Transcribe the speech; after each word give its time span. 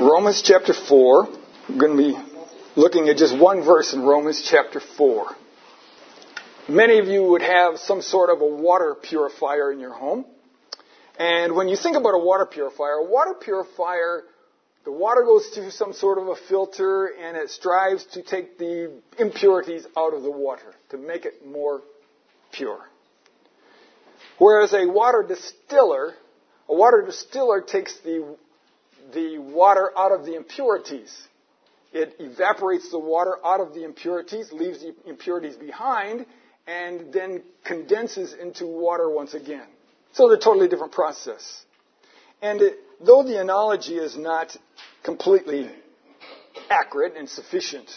Romans 0.00 0.42
chapter 0.42 0.72
4. 0.72 1.28
We're 1.68 1.78
going 1.78 1.96
to 1.96 2.02
be 2.02 2.18
looking 2.74 3.08
at 3.08 3.16
just 3.16 3.38
one 3.38 3.62
verse 3.62 3.92
in 3.92 4.02
Romans 4.02 4.44
chapter 4.44 4.80
4. 4.80 5.26
Many 6.68 6.98
of 6.98 7.06
you 7.06 7.22
would 7.22 7.42
have 7.42 7.78
some 7.78 8.02
sort 8.02 8.28
of 8.28 8.40
a 8.40 8.46
water 8.46 8.96
purifier 9.00 9.70
in 9.70 9.78
your 9.78 9.92
home. 9.92 10.24
And 11.16 11.54
when 11.54 11.68
you 11.68 11.76
think 11.76 11.96
about 11.96 12.10
a 12.10 12.18
water 12.18 12.44
purifier, 12.44 12.94
a 12.94 13.04
water 13.04 13.34
purifier, 13.34 14.24
the 14.84 14.90
water 14.90 15.22
goes 15.22 15.46
through 15.54 15.70
some 15.70 15.92
sort 15.92 16.18
of 16.18 16.26
a 16.26 16.34
filter 16.48 17.06
and 17.06 17.36
it 17.36 17.50
strives 17.50 18.04
to 18.14 18.22
take 18.24 18.58
the 18.58 19.00
impurities 19.20 19.86
out 19.96 20.12
of 20.12 20.24
the 20.24 20.30
water 20.30 20.74
to 20.90 20.98
make 20.98 21.24
it 21.24 21.46
more 21.46 21.82
pure. 22.50 22.80
Whereas 24.38 24.74
a 24.74 24.86
water 24.86 25.24
distiller, 25.26 26.14
a 26.68 26.74
water 26.74 27.04
distiller 27.06 27.60
takes 27.60 27.96
the, 28.00 28.36
the 29.12 29.38
water 29.38 29.90
out 29.96 30.12
of 30.12 30.24
the 30.24 30.34
impurities. 30.34 31.12
It 31.92 32.16
evaporates 32.18 32.90
the 32.90 32.98
water 32.98 33.36
out 33.44 33.60
of 33.60 33.74
the 33.74 33.84
impurities, 33.84 34.52
leaves 34.52 34.80
the 34.80 34.94
impurities 35.06 35.56
behind, 35.56 36.26
and 36.66 37.12
then 37.12 37.42
condenses 37.64 38.32
into 38.32 38.66
water 38.66 39.08
once 39.08 39.34
again. 39.34 39.66
So 40.12 40.30
a 40.30 40.38
totally 40.38 40.68
different 40.68 40.92
process. 40.92 41.64
And 42.40 42.60
it, 42.62 42.78
though 43.00 43.22
the 43.22 43.40
analogy 43.40 43.96
is 43.96 44.16
not 44.16 44.56
completely 45.02 45.70
accurate 46.70 47.14
and 47.16 47.28
sufficient, 47.28 47.88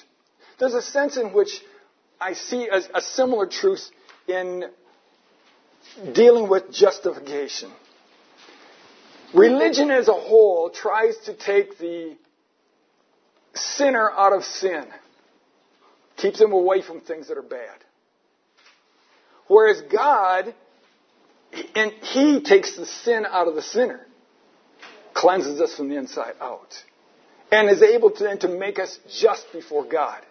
there's 0.60 0.74
a 0.74 0.82
sense 0.82 1.18
in 1.18 1.34
which 1.34 1.62
I 2.20 2.34
see 2.34 2.68
a, 2.68 2.82
a 2.96 3.02
similar 3.02 3.46
truth 3.48 3.90
in 4.28 4.66
dealing 6.14 6.50
with 6.50 6.72
justification. 6.72 7.72
Religion 9.34 9.92
as 9.92 10.08
a 10.08 10.14
whole 10.14 10.70
tries 10.70 11.18
to 11.26 11.34
take 11.34 11.78
the 11.78 12.16
sinner 13.54 14.10
out 14.10 14.34
of 14.34 14.44
sin, 14.44 14.86
keeps 16.16 16.40
him 16.40 16.52
away 16.52 16.82
from 16.82 17.02
things 17.02 17.28
that 17.28 17.38
are 17.38 17.42
bad. 17.42 17.84
Whereas 19.48 19.82
God, 19.82 20.54
and 21.76 21.92
He 22.02 22.42
takes 22.42 22.76
the 22.76 22.86
sin 22.86 23.26
out 23.30 23.48
of 23.48 23.56
the 23.56 23.62
sinner, 23.62 24.06
cleanses 25.14 25.62
us 25.62 25.76
from 25.76 25.90
the 25.90 25.96
inside 25.96 26.34
out, 26.40 26.84
and 27.52 27.70
is 27.70 27.82
able 27.82 28.12
to 28.12 28.24
then 28.24 28.40
to 28.40 28.48
make 28.48 28.80
us 28.80 29.00
just 29.20 29.46
before 29.54 29.86
God. 29.86 30.22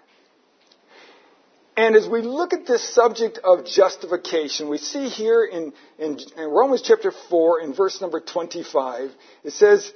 And 1.76 1.94
as 1.94 2.08
we 2.08 2.22
look 2.22 2.54
at 2.54 2.66
this 2.66 2.94
subject 2.94 3.38
of 3.44 3.66
justification, 3.66 4.70
we 4.70 4.78
see 4.78 5.08
here 5.10 5.44
in, 5.44 5.74
in, 5.98 6.18
in, 6.36 6.44
Romans 6.48 6.80
chapter 6.80 7.12
4, 7.28 7.60
in 7.60 7.74
verse 7.74 8.00
number 8.00 8.18
25, 8.18 9.10
it 9.44 9.52
says, 9.52 9.92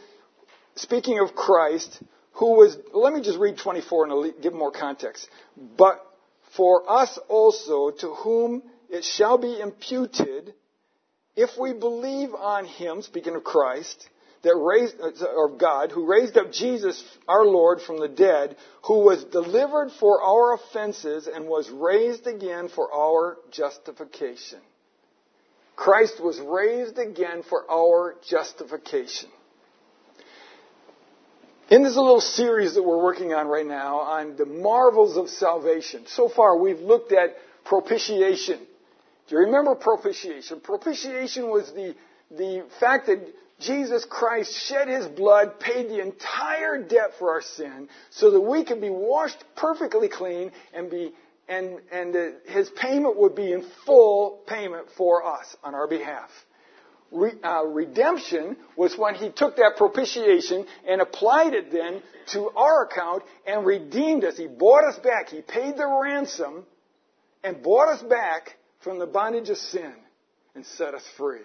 speaking 0.74 1.20
of 1.20 1.34
Christ, 1.34 2.02
who 2.32 2.58
was, 2.58 2.76
let 2.92 3.14
me 3.14 3.22
just 3.22 3.38
read 3.38 3.56
24 3.56 4.10
and 4.10 4.42
give 4.42 4.52
more 4.52 4.70
context. 4.70 5.26
But 5.78 6.04
for 6.54 6.90
us 6.90 7.18
also, 7.28 7.90
to 7.90 8.08
whom 8.08 8.62
it 8.90 9.04
shall 9.04 9.38
be 9.38 9.58
imputed, 9.58 10.52
if 11.34 11.50
we 11.58 11.72
believe 11.72 12.34
on 12.34 12.66
him, 12.66 13.00
speaking 13.00 13.36
of 13.36 13.42
Christ, 13.42 14.06
that 14.42 14.56
raised, 14.56 14.96
or 15.34 15.50
God, 15.50 15.90
who 15.90 16.06
raised 16.06 16.36
up 16.36 16.52
Jesus, 16.52 17.02
our 17.28 17.44
Lord, 17.44 17.80
from 17.82 18.00
the 18.00 18.08
dead, 18.08 18.56
who 18.84 19.00
was 19.00 19.22
delivered 19.24 19.90
for 20.00 20.22
our 20.22 20.54
offenses 20.54 21.26
and 21.26 21.46
was 21.46 21.68
raised 21.70 22.26
again 22.26 22.68
for 22.68 22.92
our 22.92 23.36
justification. 23.50 24.60
Christ 25.76 26.22
was 26.22 26.38
raised 26.40 26.98
again 26.98 27.42
for 27.48 27.70
our 27.70 28.16
justification. 28.28 29.30
In 31.70 31.84
this 31.84 31.96
little 31.96 32.20
series 32.20 32.74
that 32.74 32.82
we're 32.82 33.02
working 33.02 33.32
on 33.32 33.46
right 33.46 33.66
now 33.66 34.00
on 34.00 34.36
the 34.36 34.44
marvels 34.44 35.16
of 35.16 35.28
salvation, 35.28 36.04
so 36.06 36.28
far 36.28 36.58
we've 36.58 36.80
looked 36.80 37.12
at 37.12 37.36
propitiation. 37.64 38.58
Do 39.28 39.36
you 39.36 39.42
remember 39.42 39.74
propitiation? 39.76 40.60
Propitiation 40.60 41.48
was 41.48 41.70
the, 41.72 41.94
the 42.30 42.66
fact 42.80 43.06
that 43.06 43.20
Jesus 43.60 44.04
Christ 44.04 44.54
shed 44.66 44.88
his 44.88 45.06
blood, 45.06 45.60
paid 45.60 45.88
the 45.88 46.00
entire 46.00 46.82
debt 46.82 47.12
for 47.18 47.30
our 47.30 47.42
sin, 47.42 47.88
so 48.10 48.30
that 48.32 48.40
we 48.40 48.64
could 48.64 48.80
be 48.80 48.90
washed 48.90 49.42
perfectly 49.54 50.08
clean 50.08 50.50
and 50.72 50.90
be 50.90 51.12
and 51.48 51.80
and 51.90 52.16
uh, 52.16 52.26
his 52.46 52.70
payment 52.70 53.16
would 53.16 53.34
be 53.34 53.52
in 53.52 53.64
full 53.84 54.42
payment 54.46 54.86
for 54.96 55.26
us 55.26 55.56
on 55.62 55.74
our 55.74 55.86
behalf. 55.86 56.30
Re, 57.10 57.32
uh, 57.42 57.64
redemption 57.64 58.56
was 58.76 58.96
when 58.96 59.16
he 59.16 59.30
took 59.30 59.56
that 59.56 59.74
propitiation 59.76 60.64
and 60.88 61.00
applied 61.00 61.54
it 61.54 61.72
then 61.72 62.02
to 62.28 62.50
our 62.50 62.84
account 62.84 63.24
and 63.46 63.66
redeemed 63.66 64.24
us. 64.24 64.36
He 64.36 64.46
bought 64.46 64.84
us 64.84 64.96
back. 65.00 65.28
He 65.28 65.42
paid 65.42 65.76
the 65.76 65.86
ransom 65.86 66.64
and 67.42 67.62
bought 67.62 67.88
us 67.88 68.02
back 68.02 68.56
from 68.80 69.00
the 69.00 69.06
bondage 69.06 69.50
of 69.50 69.58
sin 69.58 69.92
and 70.54 70.64
set 70.64 70.94
us 70.94 71.04
free. 71.16 71.40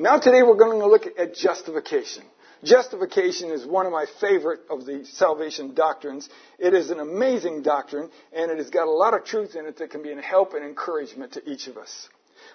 Now 0.00 0.18
today 0.18 0.42
we're 0.42 0.56
going 0.56 0.80
to 0.80 0.86
look 0.86 1.04
at 1.18 1.34
justification. 1.34 2.22
Justification 2.64 3.50
is 3.50 3.66
one 3.66 3.84
of 3.84 3.92
my 3.92 4.06
favorite 4.18 4.60
of 4.70 4.86
the 4.86 5.04
salvation 5.04 5.74
doctrines. 5.74 6.26
It 6.58 6.72
is 6.72 6.88
an 6.88 7.00
amazing 7.00 7.60
doctrine 7.60 8.08
and 8.32 8.50
it 8.50 8.56
has 8.56 8.70
got 8.70 8.88
a 8.88 8.90
lot 8.90 9.12
of 9.12 9.26
truth 9.26 9.56
in 9.56 9.66
it 9.66 9.76
that 9.76 9.90
can 9.90 10.02
be 10.02 10.10
a 10.10 10.18
help 10.22 10.54
and 10.54 10.64
encouragement 10.64 11.34
to 11.34 11.46
each 11.46 11.66
of 11.66 11.76
us. 11.76 12.08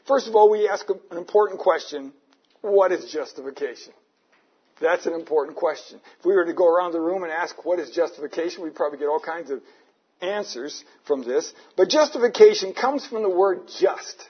First 0.07 0.28
of 0.28 0.35
all, 0.35 0.50
we 0.50 0.67
ask 0.67 0.89
an 0.89 1.17
important 1.17 1.59
question. 1.59 2.13
What 2.61 2.91
is 2.91 3.11
justification? 3.11 3.94
That's 4.81 5.06
an 5.06 5.13
important 5.13 5.56
question. 5.56 6.00
If 6.19 6.25
we 6.25 6.33
were 6.33 6.45
to 6.45 6.53
go 6.53 6.67
around 6.67 6.94
the 6.94 7.00
room 7.00 7.22
and 7.22 7.31
ask 7.31 7.63
what 7.63 7.77
is 7.77 7.91
justification, 7.91 8.63
we'd 8.63 8.73
probably 8.73 8.97
get 8.97 9.07
all 9.07 9.22
kinds 9.23 9.51
of 9.51 9.62
answers 10.19 10.83
from 11.06 11.22
this. 11.22 11.53
But 11.77 11.89
justification 11.89 12.73
comes 12.73 13.06
from 13.06 13.22
the 13.22 13.29
word 13.29 13.67
just 13.79 14.29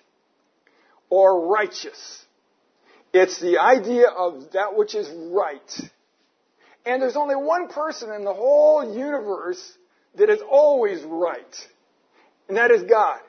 or 1.10 1.48
righteous. 1.48 2.25
It's 3.18 3.40
the 3.40 3.60
idea 3.60 4.08
of 4.10 4.52
that 4.52 4.76
which 4.76 4.94
is 4.94 5.10
right. 5.10 5.82
And 6.86 7.02
there's 7.02 7.16
only 7.16 7.38
one 7.38 7.70
person 7.70 8.12
in 8.12 8.26
the 8.26 8.34
whole 8.34 8.94
universe 8.94 9.64
that 10.16 10.30
is 10.30 10.42
always 10.42 11.02
right. 11.02 11.56
And 12.50 12.58
that 12.58 12.72
is 12.72 12.84
God. 12.84 13.22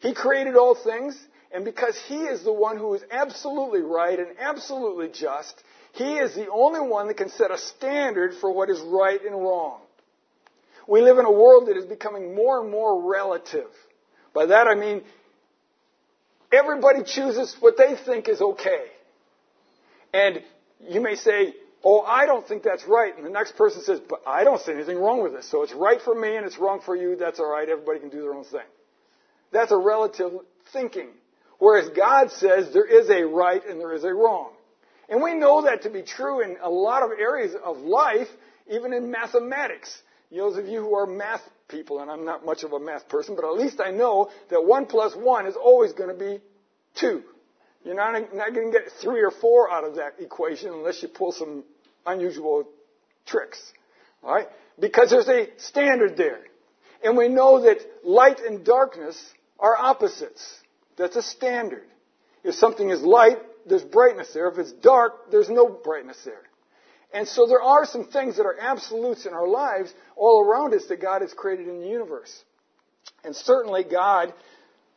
He 0.00 0.12
created 0.12 0.56
all 0.56 0.74
things, 0.74 1.18
and 1.52 1.64
because 1.64 1.98
He 2.06 2.18
is 2.18 2.44
the 2.44 2.52
one 2.52 2.76
who 2.76 2.92
is 2.92 3.00
absolutely 3.10 3.80
right 3.80 4.18
and 4.18 4.28
absolutely 4.38 5.08
just, 5.08 5.54
He 5.94 6.18
is 6.18 6.34
the 6.34 6.48
only 6.52 6.86
one 6.86 7.08
that 7.08 7.16
can 7.16 7.30
set 7.30 7.50
a 7.50 7.56
standard 7.56 8.34
for 8.42 8.52
what 8.52 8.68
is 8.68 8.78
right 8.80 9.24
and 9.24 9.34
wrong. 9.34 9.80
We 10.86 11.00
live 11.00 11.16
in 11.16 11.24
a 11.24 11.32
world 11.32 11.68
that 11.68 11.78
is 11.78 11.86
becoming 11.86 12.34
more 12.34 12.60
and 12.60 12.70
more 12.70 13.10
relative. 13.10 13.70
By 14.34 14.46
that 14.46 14.66
I 14.66 14.74
mean 14.74 15.00
everybody 16.52 17.04
chooses 17.06 17.56
what 17.58 17.78
they 17.78 17.94
think 18.04 18.28
is 18.28 18.42
okay. 18.42 18.84
And 20.12 20.42
you 20.80 21.00
may 21.00 21.14
say, 21.14 21.54
Oh, 21.82 22.02
I 22.02 22.26
don't 22.26 22.46
think 22.46 22.62
that's 22.62 22.84
right. 22.86 23.16
And 23.16 23.24
the 23.24 23.30
next 23.30 23.56
person 23.56 23.82
says, 23.82 24.00
But 24.00 24.22
I 24.26 24.44
don't 24.44 24.60
see 24.60 24.72
anything 24.72 24.98
wrong 24.98 25.22
with 25.22 25.32
this. 25.32 25.50
So 25.50 25.62
it's 25.62 25.72
right 25.72 26.00
for 26.00 26.14
me 26.14 26.36
and 26.36 26.44
it's 26.44 26.58
wrong 26.58 26.80
for 26.84 26.94
you. 26.94 27.16
That's 27.16 27.40
all 27.40 27.50
right. 27.50 27.68
Everybody 27.68 28.00
can 28.00 28.10
do 28.10 28.20
their 28.20 28.34
own 28.34 28.44
thing. 28.44 28.60
That's 29.52 29.72
a 29.72 29.78
relative 29.78 30.32
thinking. 30.72 31.08
Whereas 31.58 31.88
God 31.90 32.30
says 32.32 32.72
there 32.72 32.86
is 32.86 33.10
a 33.10 33.24
right 33.24 33.64
and 33.66 33.80
there 33.80 33.94
is 33.94 34.04
a 34.04 34.12
wrong. 34.12 34.52
And 35.08 35.22
we 35.22 35.34
know 35.34 35.62
that 35.62 35.82
to 35.82 35.90
be 35.90 36.02
true 36.02 36.42
in 36.42 36.56
a 36.62 36.70
lot 36.70 37.02
of 37.02 37.10
areas 37.18 37.54
of 37.64 37.78
life, 37.78 38.28
even 38.70 38.92
in 38.92 39.10
mathematics. 39.10 40.02
Those 40.30 40.56
of 40.56 40.66
you 40.66 40.80
who 40.80 40.94
are 40.94 41.06
math 41.06 41.42
people, 41.68 42.00
and 42.00 42.10
I'm 42.10 42.24
not 42.24 42.46
much 42.46 42.62
of 42.62 42.72
a 42.72 42.78
math 42.78 43.08
person, 43.08 43.34
but 43.34 43.44
at 43.44 43.54
least 43.54 43.80
I 43.80 43.90
know 43.90 44.30
that 44.50 44.64
one 44.64 44.86
plus 44.86 45.14
one 45.16 45.46
is 45.46 45.56
always 45.56 45.92
going 45.92 46.10
to 46.10 46.16
be 46.16 46.40
two. 46.94 47.22
You're 47.84 47.94
not, 47.94 48.34
not 48.34 48.54
going 48.54 48.72
to 48.72 48.78
get 48.78 48.92
three 49.00 49.22
or 49.22 49.30
four 49.30 49.70
out 49.70 49.84
of 49.84 49.96
that 49.96 50.14
equation 50.18 50.72
unless 50.72 51.02
you 51.02 51.08
pull 51.08 51.32
some 51.32 51.64
unusual 52.06 52.68
tricks. 53.26 53.60
All 54.22 54.34
right? 54.34 54.48
Because 54.78 55.10
there's 55.10 55.28
a 55.28 55.48
standard 55.58 56.16
there. 56.16 56.40
And 57.02 57.16
we 57.16 57.28
know 57.28 57.62
that 57.62 57.78
light 58.04 58.40
and 58.40 58.64
darkness 58.64 59.18
are 59.58 59.76
opposites. 59.76 60.60
That's 60.96 61.16
a 61.16 61.22
standard. 61.22 61.86
If 62.44 62.54
something 62.54 62.90
is 62.90 63.00
light, 63.02 63.38
there's 63.66 63.82
brightness 63.82 64.32
there. 64.34 64.48
If 64.48 64.58
it's 64.58 64.72
dark, 64.72 65.30
there's 65.30 65.48
no 65.48 65.68
brightness 65.68 66.18
there. 66.24 66.42
And 67.12 67.26
so 67.26 67.46
there 67.46 67.62
are 67.62 67.86
some 67.86 68.04
things 68.04 68.36
that 68.36 68.44
are 68.44 68.56
absolutes 68.58 69.26
in 69.26 69.32
our 69.32 69.48
lives 69.48 69.92
all 70.16 70.44
around 70.44 70.74
us 70.74 70.86
that 70.86 71.00
God 71.00 71.22
has 71.22 71.32
created 71.32 71.68
in 71.68 71.80
the 71.80 71.88
universe. 71.88 72.44
And 73.24 73.34
certainly 73.34 73.84
God 73.84 74.32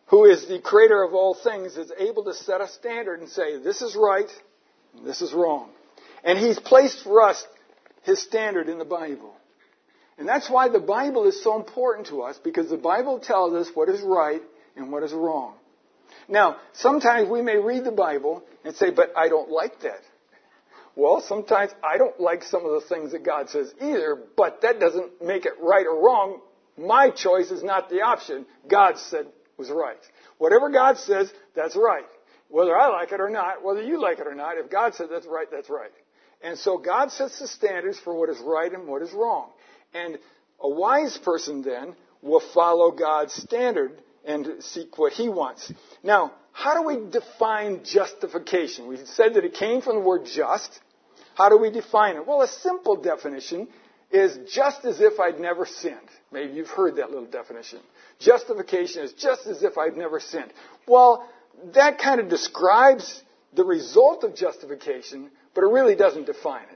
who 0.08 0.26
is 0.26 0.48
the 0.48 0.60
creator 0.60 1.02
of 1.04 1.14
all 1.14 1.34
things, 1.34 1.78
is 1.78 1.92
able 1.98 2.26
to 2.26 2.34
set 2.34 2.62
a 2.62 2.68
standard 2.68 3.20
and 3.22 3.30
say, 3.30 3.58
this 3.58 3.82
is 3.82 3.96
right, 3.96 4.30
this 5.06 5.22
is 5.22 5.34
wrong. 5.34 5.70
And 6.24 6.38
He's 6.38 6.60
placed 6.60 7.04
for 7.04 7.22
us 7.22 7.46
His 8.04 8.22
standard 8.22 8.70
in 8.70 8.78
the 8.78 8.86
Bible. 8.86 9.34
And 10.18 10.28
that's 10.28 10.50
why 10.50 10.70
the 10.70 10.80
Bible 10.80 11.26
is 11.28 11.44
so 11.44 11.56
important 11.56 12.08
to 12.08 12.22
us, 12.22 12.40
because 12.44 12.70
the 12.70 12.78
Bible 12.78 13.20
tells 13.20 13.54
us 13.54 13.74
what 13.74 13.90
is 13.90 14.02
right 14.02 14.42
and 14.76 14.92
what 14.92 15.04
is 15.04 15.12
wrong. 15.12 15.56
Now, 16.28 16.58
sometimes 16.74 17.30
we 17.30 17.42
may 17.42 17.58
read 17.58 17.84
the 17.84 17.92
Bible 17.92 18.44
and 18.64 18.76
say, 18.76 18.92
but 18.92 19.12
I 19.18 19.30
don't 19.30 19.50
like 19.50 19.82
that. 19.82 20.02
Well, 20.96 21.22
sometimes 21.22 21.72
I 21.84 21.98
don't 21.98 22.20
like 22.20 22.44
some 22.44 22.66
of 22.66 22.72
the 22.72 22.88
things 22.88 23.14
that 23.14 23.26
God 23.26 23.50
says 23.50 23.74
either, 23.82 24.18
but 24.38 24.62
that 24.62 24.80
doesn't 24.80 25.24
make 25.24 25.46
it 25.46 25.54
right 25.60 25.86
or 25.88 26.06
wrong. 26.06 26.40
My 26.78 27.10
choice 27.10 27.50
is 27.50 27.64
not 27.64 27.90
the 27.90 28.02
option. 28.02 28.46
God 28.70 29.00
said 29.00 29.26
was 29.58 29.70
right. 29.70 29.98
Whatever 30.38 30.70
God 30.70 30.98
says, 30.98 31.32
that's 31.56 31.76
right. 31.76 32.06
Whether 32.50 32.78
I 32.78 32.88
like 32.90 33.12
it 33.12 33.20
or 33.20 33.30
not, 33.30 33.64
whether 33.64 33.82
you 33.82 34.02
like 34.02 34.20
it 34.20 34.28
or 34.28 34.36
not, 34.36 34.58
if 34.58 34.70
God 34.70 34.94
said 34.96 35.08
that's 35.12 35.26
right, 35.26 35.48
that's 35.52 35.70
right. 35.70 35.92
And 36.42 36.58
so 36.58 36.78
God 36.78 37.12
sets 37.12 37.40
the 37.40 37.48
standards 37.48 38.00
for 38.00 38.14
what 38.14 38.30
is 38.30 38.40
right 38.40 38.72
and 38.72 38.88
what 38.88 39.02
is 39.02 39.12
wrong. 39.14 39.50
And 39.94 40.20
a 40.60 40.70
wise 40.70 41.18
person 41.18 41.62
then 41.62 41.96
will 42.22 42.44
follow 42.54 42.92
God's 42.92 43.34
standard 43.34 44.02
and 44.26 44.62
seek 44.62 44.98
what 44.98 45.14
he 45.14 45.30
wants. 45.30 45.72
Now, 46.04 46.34
how 46.52 46.80
do 46.80 46.88
we 46.88 47.10
define 47.10 47.84
justification? 47.84 48.88
We 48.88 48.98
said 49.06 49.34
that 49.34 49.44
it 49.44 49.56
came 49.56 49.82
from 49.82 49.96
the 49.96 50.02
word 50.02 50.26
just. 50.26 50.80
How 51.36 51.50
do 51.50 51.58
we 51.58 51.72
define 51.72 52.16
it? 52.16 52.28
Well, 52.28 52.42
a 52.42 52.48
simple 52.48 52.96
definition 53.02 53.68
is 54.14 54.38
just 54.54 54.86
as 54.86 55.02
if 55.02 55.20
I'd 55.20 55.40
never 55.40 55.66
sinned. 55.66 55.98
Maybe 56.32 56.54
you've 56.54 56.70
heard 56.70 56.98
that 56.98 57.10
little 57.10 57.26
definition. 57.26 57.80
Justification 58.20 59.04
is 59.04 59.12
just 59.14 59.48
as 59.48 59.64
if 59.64 59.78
I'd 59.78 59.98
never 59.98 60.20
sinned. 60.20 60.54
Well, 60.88 61.28
that 61.74 61.98
kind 61.98 62.22
of 62.22 62.30
describes 62.30 63.22
the 63.54 63.66
result 63.66 64.24
of 64.24 64.36
justification, 64.36 65.32
but 65.56 65.64
it 65.64 65.68
really 65.68 65.96
doesn't 65.96 66.26
define 66.26 66.68
it. 66.72 66.73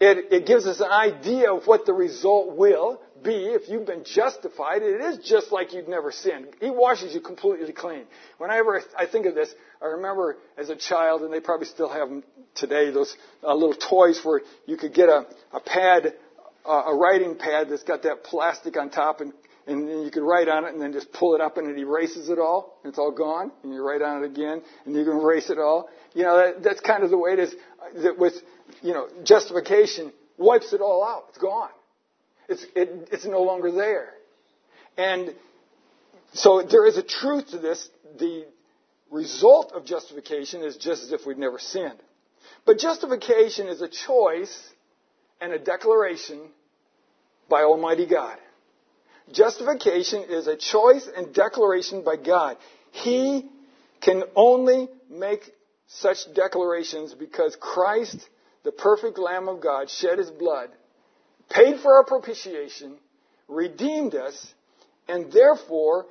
It, 0.00 0.32
it 0.32 0.46
gives 0.46 0.66
us 0.66 0.80
an 0.80 0.90
idea 0.90 1.52
of 1.52 1.66
what 1.66 1.84
the 1.84 1.92
result 1.92 2.56
will 2.56 3.00
be 3.22 3.46
if 3.46 3.68
you've 3.68 3.86
been 3.86 4.04
justified. 4.04 4.82
It 4.82 5.00
is 5.00 5.18
just 5.18 5.50
like 5.50 5.72
you'd 5.72 5.88
never 5.88 6.12
sinned. 6.12 6.46
He 6.60 6.70
washes 6.70 7.14
you 7.14 7.20
completely 7.20 7.72
clean. 7.72 8.04
Whenever 8.38 8.80
I 8.96 9.06
think 9.06 9.26
of 9.26 9.34
this, 9.34 9.52
I 9.82 9.86
remember 9.86 10.36
as 10.56 10.70
a 10.70 10.76
child, 10.76 11.22
and 11.22 11.32
they 11.32 11.40
probably 11.40 11.66
still 11.66 11.88
have 11.88 12.08
them 12.08 12.22
today, 12.54 12.90
those 12.90 13.14
uh, 13.42 13.54
little 13.54 13.74
toys 13.74 14.20
where 14.22 14.42
you 14.66 14.76
could 14.76 14.94
get 14.94 15.08
a, 15.08 15.26
a 15.52 15.60
pad, 15.60 16.14
uh, 16.64 16.82
a 16.86 16.94
writing 16.94 17.36
pad 17.36 17.68
that's 17.68 17.82
got 17.82 18.04
that 18.04 18.22
plastic 18.22 18.76
on 18.76 18.90
top 18.90 19.20
and 19.20 19.32
and 19.68 19.86
then 19.86 20.02
you 20.02 20.10
could 20.10 20.22
write 20.22 20.48
on 20.48 20.64
it 20.64 20.72
and 20.72 20.80
then 20.80 20.94
just 20.94 21.12
pull 21.12 21.34
it 21.34 21.42
up 21.42 21.58
and 21.58 21.68
it 21.68 21.78
erases 21.78 22.30
it 22.30 22.38
all. 22.38 22.78
And 22.82 22.90
it's 22.90 22.98
all 22.98 23.12
gone. 23.12 23.52
And 23.62 23.72
you 23.74 23.86
write 23.86 24.00
on 24.00 24.24
it 24.24 24.26
again 24.26 24.62
and 24.86 24.96
you 24.96 25.04
can 25.04 25.18
erase 25.18 25.50
it 25.50 25.58
all. 25.58 25.90
You 26.14 26.24
know, 26.24 26.36
that, 26.38 26.62
that's 26.62 26.80
kind 26.80 27.04
of 27.04 27.10
the 27.10 27.18
way 27.18 27.32
it 27.32 27.38
is 27.38 27.54
that 27.96 28.18
with, 28.18 28.32
you 28.82 28.92
know, 28.92 29.08
justification 29.24 30.12
wipes 30.36 30.72
it 30.72 30.80
all 30.80 31.04
out. 31.04 31.26
It's 31.30 31.38
gone. 31.38 31.70
It's, 32.48 32.64
it, 32.74 33.08
it's 33.12 33.26
no 33.26 33.42
longer 33.42 33.70
there. 33.70 34.10
And 34.96 35.34
so 36.32 36.62
there 36.62 36.86
is 36.86 36.96
a 36.96 37.02
truth 37.02 37.50
to 37.50 37.58
this. 37.58 37.88
The 38.18 38.46
result 39.10 39.72
of 39.72 39.84
justification 39.84 40.62
is 40.62 40.76
just 40.76 41.02
as 41.02 41.12
if 41.12 41.26
we'd 41.26 41.38
never 41.38 41.58
sinned. 41.58 41.98
But 42.66 42.78
justification 42.78 43.68
is 43.68 43.80
a 43.80 43.88
choice 43.88 44.70
and 45.40 45.52
a 45.52 45.58
declaration 45.58 46.40
by 47.48 47.62
Almighty 47.62 48.06
God. 48.06 48.36
Justification 49.32 50.24
is 50.28 50.46
a 50.46 50.56
choice 50.56 51.08
and 51.14 51.34
declaration 51.34 52.02
by 52.02 52.16
God. 52.16 52.56
He 52.92 53.48
can 54.00 54.24
only 54.34 54.88
make 55.10 55.50
such 55.86 56.18
declarations 56.34 57.14
because 57.14 57.56
Christ, 57.60 58.18
the 58.64 58.72
perfect 58.72 59.18
Lamb 59.18 59.48
of 59.48 59.60
God, 59.60 59.90
shed 59.90 60.18
his 60.18 60.30
blood, 60.30 60.70
paid 61.50 61.80
for 61.80 61.94
our 61.96 62.04
propitiation, 62.04 62.96
redeemed 63.48 64.14
us, 64.14 64.54
and 65.08 65.32
therefore 65.32 66.06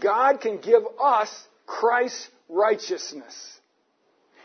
God 0.00 0.40
can 0.40 0.60
give 0.60 0.82
us 1.02 1.48
Christ's 1.66 2.28
righteousness. 2.48 3.60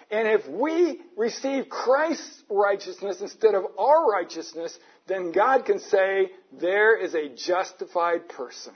And 0.10 0.28
if 0.28 0.48
we 0.48 1.02
receive 1.18 1.68
Christ's 1.68 2.44
righteousness 2.50 3.20
instead 3.20 3.56
of 3.56 3.66
our 3.78 4.06
righteousness, 4.10 4.78
then 5.08 5.34
God 5.34 5.66
can 5.66 5.80
say, 5.80 6.32
there 6.58 6.98
is 6.98 7.14
a 7.14 7.28
justified 7.30 8.30
person. 8.30 8.74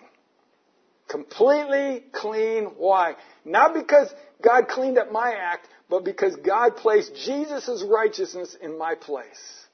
Completely 1.11 2.05
clean. 2.13 2.65
Why? 2.77 3.15
Not 3.43 3.73
because 3.73 4.13
God 4.41 4.69
cleaned 4.69 4.97
up 4.97 5.11
my 5.11 5.33
act, 5.33 5.67
but 5.89 6.05
because 6.05 6.37
God 6.37 6.77
placed 6.77 7.13
Jesus' 7.25 7.83
righteousness 7.85 8.55
in 8.61 8.77
my 8.77 8.95
place. 8.95 9.65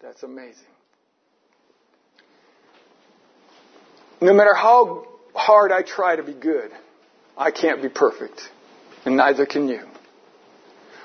That's 0.00 0.22
amazing. 0.22 0.68
No 4.20 4.32
matter 4.32 4.54
how 4.54 5.08
hard 5.34 5.72
I 5.72 5.82
try 5.82 6.14
to 6.14 6.22
be 6.22 6.32
good, 6.32 6.70
I 7.36 7.50
can't 7.50 7.82
be 7.82 7.88
perfect. 7.88 8.40
And 9.04 9.16
neither 9.16 9.46
can 9.46 9.68
you. 9.68 9.84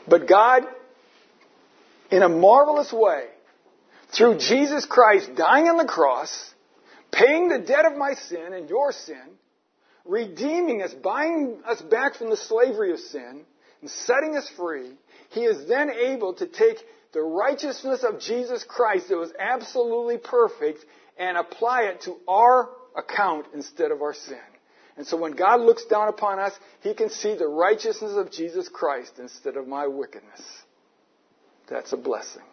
But 0.07 0.27
God, 0.27 0.63
in 2.11 2.21
a 2.21 2.29
marvelous 2.29 2.93
way, 2.93 3.25
through 4.15 4.37
Jesus 4.37 4.85
Christ 4.85 5.31
dying 5.35 5.67
on 5.67 5.77
the 5.77 5.85
cross, 5.85 6.53
paying 7.11 7.49
the 7.49 7.57
debt 7.57 7.85
of 7.85 7.97
my 7.97 8.13
sin 8.13 8.53
and 8.53 8.69
your 8.69 8.91
sin, 8.91 9.39
redeeming 10.05 10.81
us, 10.81 10.93
buying 10.93 11.59
us 11.65 11.81
back 11.81 12.15
from 12.15 12.29
the 12.29 12.37
slavery 12.37 12.91
of 12.91 12.99
sin, 12.99 13.45
and 13.81 13.89
setting 13.89 14.35
us 14.35 14.49
free, 14.55 14.91
he 15.29 15.41
is 15.41 15.67
then 15.67 15.89
able 15.89 16.33
to 16.35 16.47
take 16.47 16.77
the 17.13 17.21
righteousness 17.21 18.03
of 18.03 18.19
Jesus 18.19 18.63
Christ 18.63 19.09
that 19.09 19.17
was 19.17 19.31
absolutely 19.39 20.17
perfect 20.17 20.83
and 21.17 21.37
apply 21.37 21.83
it 21.83 22.01
to 22.01 22.15
our 22.27 22.69
account 22.95 23.47
instead 23.53 23.91
of 23.91 24.01
our 24.01 24.13
sin. 24.13 24.37
And 24.95 25.07
so 25.07 25.17
when 25.17 25.31
God 25.33 25.61
looks 25.61 25.85
down 25.85 26.07
upon 26.07 26.39
us, 26.39 26.53
he 26.81 26.93
can 26.93 27.09
see 27.09 27.35
the 27.35 27.47
righteousness 27.47 28.13
of 28.15 28.31
Jesus 28.31 28.69
Christ 28.69 29.13
instead 29.19 29.57
of 29.57 29.67
my 29.67 29.87
wickedness. 29.87 30.41
That's 31.67 31.93
a 31.93 31.97
blessing. 31.97 32.43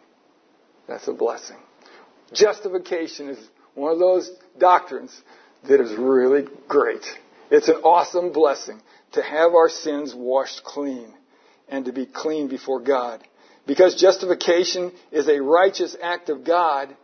That's 0.87 1.07
a 1.07 1.13
blessing. 1.13 1.57
Justification 2.33 3.29
is 3.29 3.39
one 3.75 3.91
of 3.91 3.99
those 3.99 4.31
doctrines 4.57 5.15
that 5.67 5.79
is 5.79 5.93
really 5.97 6.45
great. 6.67 7.05
It's 7.51 7.67
an 7.67 7.81
awesome 7.83 8.31
blessing 8.31 8.81
to 9.11 9.21
have 9.21 9.53
our 9.53 9.67
sins 9.67 10.15
washed 10.15 10.63
clean 10.63 11.13
and 11.67 11.85
to 11.85 11.91
be 11.91 12.05
clean 12.05 12.47
before 12.47 12.79
God. 12.79 13.21
Because 13.67 13.95
justification 13.95 14.93
is 15.11 15.27
a 15.27 15.41
righteous 15.41 15.95
act 16.01 16.29
of 16.29 16.45
God, 16.45 16.95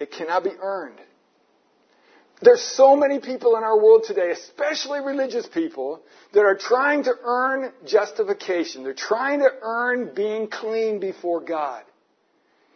it 0.00 0.10
cannot 0.10 0.44
be 0.44 0.50
earned. 0.60 0.98
There's 2.40 2.62
so 2.62 2.96
many 2.96 3.20
people 3.20 3.56
in 3.56 3.62
our 3.62 3.76
world 3.76 4.04
today, 4.04 4.30
especially 4.30 5.00
religious 5.00 5.46
people, 5.46 6.02
that 6.32 6.40
are 6.40 6.56
trying 6.56 7.04
to 7.04 7.12
earn 7.22 7.70
justification. 7.86 8.82
They're 8.82 8.94
trying 8.94 9.40
to 9.40 9.50
earn 9.60 10.12
being 10.14 10.48
clean 10.48 10.98
before 10.98 11.40
God. 11.40 11.84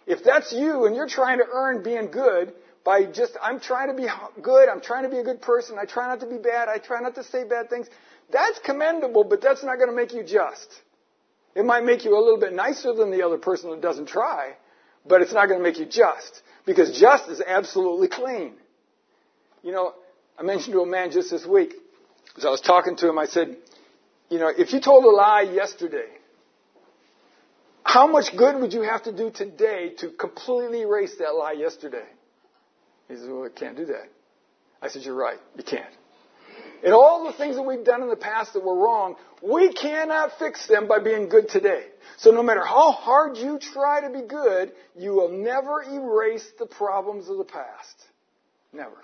If 0.07 0.23
that's 0.23 0.53
you 0.53 0.85
and 0.85 0.95
you're 0.95 1.09
trying 1.09 1.39
to 1.39 1.47
earn 1.51 1.83
being 1.83 2.13
good 2.13 2.53
by 2.87 3.05
just, 3.05 3.37
I'm 3.43 3.59
trying 3.59 3.89
to 3.89 3.95
be 3.95 4.07
good, 4.41 4.69
I'm 4.69 4.81
trying 4.81 5.03
to 5.03 5.11
be 5.11 5.19
a 5.19 5.25
good 5.25 5.43
person, 5.43 5.77
I 5.77 5.87
try 5.87 6.07
not 6.07 6.21
to 6.21 6.27
be 6.27 6.39
bad, 6.39 6.69
I 6.69 6.79
try 6.79 7.01
not 7.01 7.17
to 7.17 7.25
say 7.25 7.43
bad 7.43 7.69
things, 7.69 7.89
that's 8.31 8.61
commendable, 8.61 9.25
but 9.25 9.41
that's 9.43 9.65
not 9.65 9.77
going 9.77 9.91
to 9.91 9.97
make 9.97 10.15
you 10.15 10.23
just. 10.23 10.69
It 11.57 11.65
might 11.65 11.85
make 11.85 12.05
you 12.05 12.17
a 12.17 12.23
little 12.23 12.39
bit 12.39 12.53
nicer 12.53 12.95
than 12.95 13.11
the 13.11 13.23
other 13.27 13.39
person 13.39 13.71
that 13.71 13.81
doesn't 13.81 14.07
try, 14.07 14.55
but 15.05 15.21
it's 15.21 15.33
not 15.33 15.49
going 15.49 15.59
to 15.59 15.65
make 15.65 15.81
you 15.81 15.87
just. 15.87 16.43
Because 16.65 16.99
just 16.99 17.29
is 17.29 17.43
absolutely 17.45 18.09
clean. 18.09 18.55
You 19.65 19.73
know, 19.73 19.95
I 20.39 20.43
mentioned 20.43 20.75
to 20.75 20.81
a 20.81 20.87
man 20.87 21.11
just 21.11 21.31
this 21.31 21.45
week, 21.45 21.75
as 22.37 22.45
I 22.45 22.51
was 22.51 22.61
talking 22.61 22.95
to 22.97 23.09
him, 23.09 23.19
I 23.19 23.27
said, 23.27 23.57
you 24.31 24.39
know, 24.39 24.51
if 24.57 24.73
you 24.73 24.81
told 24.81 25.05
a 25.05 25.11
lie 25.11 25.43
yesterday, 25.43 26.11
how 27.83 28.07
much 28.07 28.37
good 28.37 28.61
would 28.61 28.73
you 28.73 28.83
have 28.83 29.05
to 29.05 29.13
do 29.13 29.31
today 29.31 29.95
to 29.99 30.11
completely 30.11 30.83
erase 30.83 31.17
that 31.19 31.35
lie 31.35 31.53
yesterday? 31.53 32.07
He 33.09 33.17
said, 33.17 33.29
well, 33.31 33.45
I 33.45 33.59
can't 33.59 33.77
do 33.77 33.87
that. 33.87 34.09
I 34.83 34.89
said, 34.89 35.03
you're 35.03 35.15
right. 35.15 35.39
You 35.57 35.65
can't. 35.65 35.93
And 36.85 36.93
all 36.93 37.25
the 37.25 37.33
things 37.33 37.57
that 37.57 37.63
we've 37.63 37.85
done 37.85 38.03
in 38.03 38.09
the 38.09 38.17
past 38.17 38.53
that 38.53 38.63
were 38.63 38.77
wrong, 38.77 39.17
we 39.43 39.73
cannot 39.73 40.33
fix 40.39 40.67
them 40.67 40.87
by 40.87 40.99
being 40.99 41.29
good 41.29 41.49
today. 41.49 41.85
So 42.19 42.31
no 42.31 42.43
matter 42.43 42.65
how 42.65 42.93
hard 42.93 43.37
you 43.37 43.59
try 43.59 44.03
to 44.03 44.11
be 44.11 44.27
good, 44.27 44.73
you 44.97 45.13
will 45.13 45.31
never 45.31 45.83
erase 45.83 46.47
the 46.59 46.67
problems 46.67 47.29
of 47.29 47.39
the 47.39 47.45
past. 47.45 48.05
Never. 48.73 48.97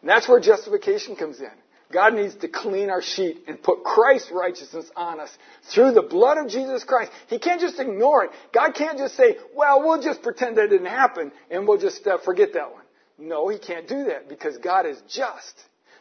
And 0.00 0.10
that's 0.10 0.28
where 0.28 0.40
justification 0.40 1.16
comes 1.16 1.40
in. 1.40 1.50
God 1.92 2.14
needs 2.14 2.34
to 2.36 2.48
clean 2.48 2.90
our 2.90 3.02
sheet 3.02 3.44
and 3.46 3.62
put 3.62 3.84
Christ's 3.84 4.30
righteousness 4.32 4.90
on 4.96 5.20
us 5.20 5.30
through 5.72 5.92
the 5.92 6.02
blood 6.02 6.38
of 6.38 6.48
Jesus 6.48 6.84
Christ. 6.84 7.12
He 7.28 7.38
can't 7.38 7.60
just 7.60 7.78
ignore 7.78 8.24
it. 8.24 8.30
God 8.52 8.74
can't 8.74 8.98
just 8.98 9.16
say, 9.16 9.36
well, 9.54 9.80
we'll 9.82 10.02
just 10.02 10.22
pretend 10.22 10.56
that 10.56 10.70
didn't 10.70 10.86
happen 10.86 11.32
and 11.50 11.68
we'll 11.68 11.78
just 11.78 12.06
uh, 12.06 12.18
forget 12.24 12.54
that 12.54 12.72
one. 12.72 12.82
No, 13.18 13.48
He 13.48 13.58
can't 13.58 13.86
do 13.86 14.04
that 14.04 14.28
because 14.28 14.56
God 14.58 14.86
is 14.86 15.00
just. 15.08 15.54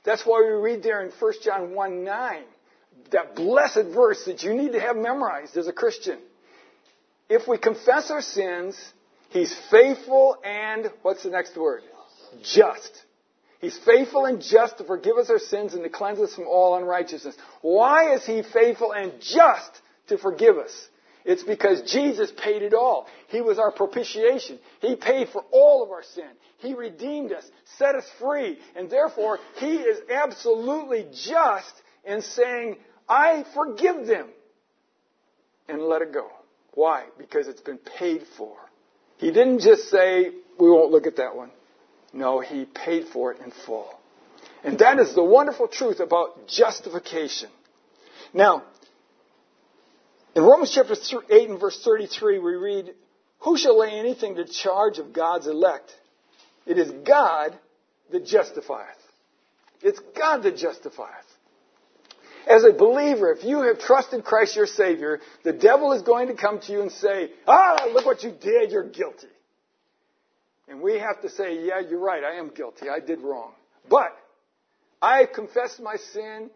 That's 0.04 0.24
why 0.26 0.42
we 0.42 0.54
read 0.54 0.82
there 0.82 1.04
in 1.04 1.12
1 1.12 1.34
John 1.44 1.76
1 1.76 2.04
9, 2.04 2.44
that 3.12 3.36
blessed 3.36 3.94
verse 3.94 4.24
that 4.26 4.44
you 4.44 4.54
need 4.54 4.72
to 4.72 4.80
have 4.80 4.96
memorized 4.96 5.58
as 5.58 5.68
a 5.68 5.74
Christian. 5.74 6.18
If 7.30 7.48
we 7.48 7.58
confess 7.58 8.10
our 8.10 8.22
sins, 8.22 8.78
He's 9.30 9.56
faithful 9.70 10.38
and, 10.44 10.92
what's 11.04 11.24
the 11.24 11.30
next 11.30 11.56
word? 11.56 11.84
Just 12.44 13.04
He's 13.62 13.78
faithful 13.86 14.26
and 14.26 14.42
just 14.42 14.80
to 14.80 14.84
forgive 14.84 15.18
us 15.18 15.30
our 15.30 15.40
sins 15.40 15.76
and 15.76 15.84
to 15.84 15.90
cleanse 15.90 16.20
us 16.20 16.34
from 16.34 16.48
all 16.48 16.76
unrighteousness. 16.76 17.36
Why 17.62 18.16
is 18.16 18.26
He 18.26 18.42
faithful 18.42 18.92
and 18.92 19.14
just 19.22 19.82
to 20.08 20.18
forgive 20.18 20.58
us? 20.58 20.72
It's 21.24 21.44
because 21.44 21.84
Jesus 21.84 22.32
paid 22.44 22.64
it 22.64 22.74
all. 22.74 23.06
He 23.28 23.42
was 23.42 23.60
our 23.60 23.72
propitiation. 23.72 24.58
He 24.80 24.96
paid 24.96 25.30
for 25.30 25.46
all 25.52 25.84
of 25.84 25.92
our 25.92 26.02
sin. 26.02 26.30
He 26.58 26.74
redeemed 26.74 27.32
us, 27.32 27.46
set 27.78 27.94
us 27.94 28.06
free, 28.20 28.58
and 28.76 28.90
therefore 28.90 29.38
He 29.58 29.76
is 29.76 30.00
absolutely 30.12 31.06
just 31.14 31.74
in 32.04 32.24
saying, 32.24 32.78
I 33.08 33.46
forgive 33.54 34.08
them 34.08 34.30
and 35.70 35.84
let 35.84 36.02
it 36.02 36.12
go. 36.12 36.28
Why? 36.74 37.06
Because 37.20 37.48
it's 37.48 37.62
been 37.62 37.78
paid 37.78 38.24
for. 38.38 38.58
He 39.18 39.28
didn't 39.28 39.60
just 39.60 39.90
say, 39.90 40.32
we 40.60 40.70
won't 40.70 40.92
look 40.92 41.06
at 41.06 41.18
that 41.18 41.36
one. 41.36 41.52
No, 42.14 42.40
He 42.40 42.66
paid 42.66 43.08
for 43.08 43.32
it 43.32 43.42
in 43.42 43.52
full. 43.66 43.90
And 44.64 44.80
that 44.80 45.00
is 45.00 45.16
the 45.16 45.24
wonderful 45.24 45.68
truth 45.68 46.00
about 46.00 46.48
justification. 46.48 47.50
Now, 48.34 48.64
in 50.36 50.44
Romans 50.44 50.72
chapter 50.74 50.96
8 51.30 51.50
and 51.50 51.60
verse 51.60 51.82
33, 51.84 52.40
we 52.40 52.54
read, 52.54 52.94
Who 53.40 53.58
shall 53.58 53.78
lay 53.80 53.92
anything 53.92 54.36
to 54.36 54.46
charge 54.46 54.98
of 54.98 55.14
God's 55.14 55.48
elect? 55.48 55.92
It 56.66 56.78
is 56.78 56.92
God 57.06 57.58
that 58.12 58.26
justifieth. 58.26 58.88
It's 59.82 60.00
God 60.16 60.44
that 60.44 60.58
justifieth. 60.58 61.10
As 62.48 62.64
a 62.64 62.72
believer, 62.72 63.32
if 63.32 63.44
you 63.44 63.62
have 63.62 63.80
trusted 63.80 64.24
Christ 64.24 64.56
your 64.56 64.68
Savior, 64.68 65.20
the 65.44 65.54
devil 65.54 65.94
is 65.94 66.02
going 66.02 66.28
to 66.28 66.34
come 66.34 66.60
to 66.62 66.72
you 66.72 66.82
and 66.82 66.92
say, 66.92 67.32
Ah, 67.48 67.88
look 67.94 68.06
what 68.06 68.24
you 68.24 68.32
did, 68.32 68.72
you're 68.72 68.90
guilty. 68.90 69.28
And 70.72 70.82
we 70.82 71.00
have 71.00 71.22
to 71.22 71.30
say, 71.30 71.66
Yeah, 71.66 71.82
you're 71.82 72.00
right, 72.00 72.24
I 72.24 72.40
am 72.40 72.50
guilty, 72.50 72.88
I 72.90 73.02
did 73.02 73.20
wrong. 73.20 73.52
But 73.90 74.18
I 75.02 75.26
confessed 75.26 75.82
my 75.82 75.98
sin, 75.98 76.50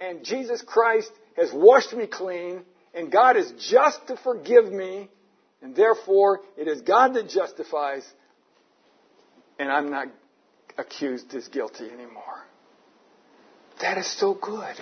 and 0.00 0.24
Jesus 0.24 0.62
Christ 0.62 1.12
has 1.36 1.52
washed 1.52 1.92
me 1.92 2.06
clean, 2.06 2.62
and 2.94 3.12
God 3.12 3.36
is 3.36 3.52
just 3.68 4.06
to 4.06 4.16
forgive 4.16 4.72
me, 4.72 5.10
and 5.60 5.76
therefore 5.76 6.40
it 6.56 6.66
is 6.66 6.80
God 6.80 7.12
that 7.12 7.28
justifies, 7.28 8.10
and 9.58 9.70
I'm 9.70 9.90
not 9.90 10.08
accused 10.78 11.34
as 11.34 11.46
guilty 11.48 11.90
anymore. 11.90 12.46
That 13.82 13.98
is 13.98 14.10
so 14.18 14.32
good. 14.32 14.76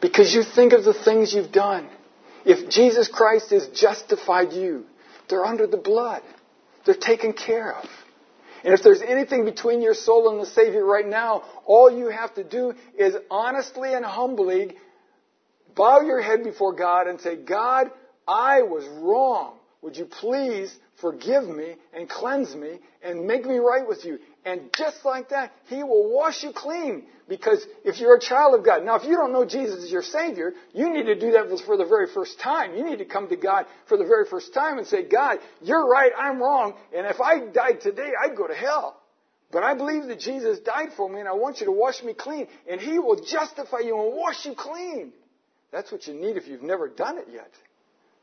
Because 0.00 0.34
you 0.34 0.42
think 0.42 0.72
of 0.72 0.82
the 0.82 0.94
things 0.94 1.32
you've 1.32 1.52
done. 1.52 1.88
If 2.44 2.70
Jesus 2.70 3.06
Christ 3.06 3.50
has 3.50 3.68
justified 3.68 4.52
you, 4.52 4.84
they're 5.28 5.44
under 5.44 5.68
the 5.68 5.76
blood. 5.76 6.22
They're 6.86 6.94
taken 6.94 7.32
care 7.32 7.74
of. 7.74 7.88
And 8.64 8.72
if 8.72 8.82
there's 8.82 9.02
anything 9.02 9.44
between 9.44 9.82
your 9.82 9.94
soul 9.94 10.30
and 10.30 10.40
the 10.40 10.46
Savior 10.46 10.84
right 10.84 11.06
now, 11.06 11.42
all 11.66 11.90
you 11.90 12.08
have 12.08 12.34
to 12.34 12.44
do 12.44 12.74
is 12.98 13.14
honestly 13.30 13.92
and 13.92 14.04
humbly 14.04 14.76
bow 15.74 16.00
your 16.00 16.20
head 16.20 16.42
before 16.42 16.72
God 16.72 17.06
and 17.06 17.20
say, 17.20 17.36
God, 17.36 17.90
I 18.26 18.62
was 18.62 18.84
wrong. 19.02 19.58
Would 19.82 19.96
you 19.96 20.06
please 20.06 20.74
forgive 21.00 21.44
me 21.44 21.76
and 21.92 22.08
cleanse 22.08 22.54
me 22.56 22.80
and 23.02 23.26
make 23.26 23.44
me 23.44 23.58
right 23.58 23.86
with 23.86 24.04
you? 24.04 24.18
And 24.46 24.70
just 24.78 25.04
like 25.04 25.30
that, 25.30 25.52
He 25.68 25.82
will 25.82 26.08
wash 26.14 26.44
you 26.44 26.52
clean. 26.52 27.04
Because 27.28 27.66
if 27.84 27.98
you're 27.98 28.14
a 28.14 28.20
child 28.20 28.54
of 28.54 28.64
God, 28.64 28.84
now 28.84 28.94
if 28.94 29.02
you 29.02 29.16
don't 29.16 29.32
know 29.32 29.44
Jesus 29.44 29.82
as 29.82 29.90
your 29.90 30.04
Savior, 30.04 30.52
you 30.72 30.88
need 30.94 31.06
to 31.06 31.18
do 31.18 31.32
that 31.32 31.60
for 31.66 31.76
the 31.76 31.84
very 31.84 32.06
first 32.06 32.38
time. 32.38 32.76
You 32.76 32.84
need 32.84 33.00
to 33.00 33.04
come 33.04 33.28
to 33.28 33.36
God 33.36 33.66
for 33.88 33.98
the 33.98 34.04
very 34.04 34.24
first 34.24 34.54
time 34.54 34.78
and 34.78 34.86
say, 34.86 35.02
God, 35.02 35.38
you're 35.60 35.84
right, 35.88 36.12
I'm 36.16 36.40
wrong, 36.40 36.74
and 36.96 37.04
if 37.06 37.20
I 37.20 37.40
died 37.40 37.80
today, 37.80 38.12
I'd 38.22 38.36
go 38.36 38.46
to 38.46 38.54
hell. 38.54 39.02
But 39.50 39.64
I 39.64 39.74
believe 39.74 40.06
that 40.06 40.20
Jesus 40.20 40.60
died 40.60 40.90
for 40.96 41.08
me 41.08 41.18
and 41.18 41.28
I 41.28 41.32
want 41.32 41.58
you 41.60 41.66
to 41.66 41.72
wash 41.72 42.02
me 42.04 42.14
clean. 42.14 42.46
And 42.70 42.80
He 42.80 42.98
will 42.98 43.24
justify 43.24 43.80
you 43.80 44.00
and 44.00 44.16
wash 44.16 44.46
you 44.46 44.54
clean. 44.54 45.12
That's 45.72 45.90
what 45.90 46.06
you 46.06 46.14
need 46.14 46.36
if 46.36 46.46
you've 46.46 46.62
never 46.62 46.88
done 46.88 47.18
it 47.18 47.26
yet. 47.32 47.50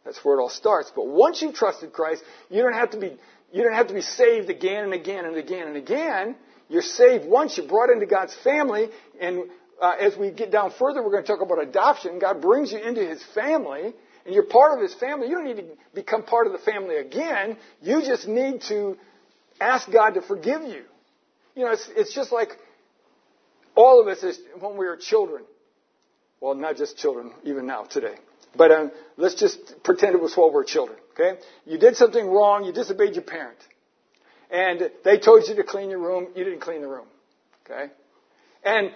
That's 0.06 0.24
where 0.24 0.38
it 0.38 0.42
all 0.42 0.50
starts. 0.50 0.92
But 0.94 1.08
once 1.08 1.42
you've 1.42 1.56
trusted 1.56 1.94
Christ, 1.94 2.24
you 2.50 2.62
don't 2.62 2.74
have 2.74 2.92
to 2.92 2.98
be 2.98 3.18
you 3.54 3.62
don't 3.62 3.74
have 3.74 3.88
to 3.88 3.94
be 3.94 4.02
saved 4.02 4.50
again 4.50 4.84
and 4.84 4.94
again 4.94 5.26
and 5.26 5.38
again 5.38 5.68
and 5.68 5.78
again. 5.78 6.36
You're 6.70 6.82
saved 6.82 7.26
once. 7.26 7.56
You're 7.56 7.68
brought 7.68 7.92
into 7.92 8.08
God's 8.08 8.36
family. 8.44 8.90
And 9.22 9.44
uh, 9.80 9.92
as 10.00 10.18
we 10.18 10.32
get 10.32 10.52
down 10.52 10.72
further, 10.72 11.04
we're 11.04 11.12
going 11.12 11.24
to 11.24 11.28
talk 11.28 11.42
about 11.42 11.62
adoption. 11.62 12.18
God 12.18 12.42
brings 12.42 12.72
you 12.72 12.80
into 12.80 13.06
His 13.06 13.24
family, 13.36 13.94
and 14.26 14.34
you're 14.34 14.48
part 14.48 14.76
of 14.76 14.82
His 14.82 14.96
family. 14.96 15.28
You 15.28 15.36
don't 15.36 15.46
need 15.46 15.58
to 15.58 15.66
become 15.94 16.24
part 16.24 16.48
of 16.48 16.54
the 16.54 16.60
family 16.60 16.96
again. 16.96 17.58
You 17.82 18.02
just 18.02 18.28
need 18.28 18.62
to 18.70 18.98
ask 19.62 19.90
God 19.92 20.16
to 20.16 20.24
forgive 20.24 20.64
you. 20.64 20.84
You 21.56 21.66
know, 21.66 21.74
it's, 21.74 21.88
it's 21.96 22.16
just 22.16 22.32
like 22.32 22.58
all 23.76 24.02
of 24.02 24.08
us 24.08 24.24
is 24.24 24.40
when 24.60 24.78
we 24.78 24.88
were 24.88 24.98
children. 24.98 25.44
Well, 26.42 26.56
not 26.56 26.76
just 26.76 26.98
children, 26.98 27.32
even 27.44 27.68
now, 27.68 27.84
today. 27.84 28.16
But 28.56 28.72
um, 28.72 28.92
let's 29.18 29.36
just 29.36 29.84
pretend 29.84 30.16
it 30.16 30.22
was 30.22 30.36
while 30.36 30.50
we 30.50 30.56
were 30.56 30.64
children. 30.64 30.98
Okay? 31.14 31.40
You 31.66 31.78
did 31.78 31.96
something 31.96 32.26
wrong. 32.26 32.66
You 32.66 32.72
disobeyed 32.72 33.16
your 33.16 33.24
parent. 33.24 33.58
And 34.52 34.92
they 35.04 35.18
told 35.18 35.48
you 35.48 35.56
to 35.56 35.64
clean 35.64 35.90
your 35.90 36.00
room. 36.00 36.28
You 36.36 36.44
didn't 36.44 36.62
clean 36.62 36.82
the 36.82 36.88
room. 36.88 37.08
Okay? 37.66 37.92
And 38.64 38.92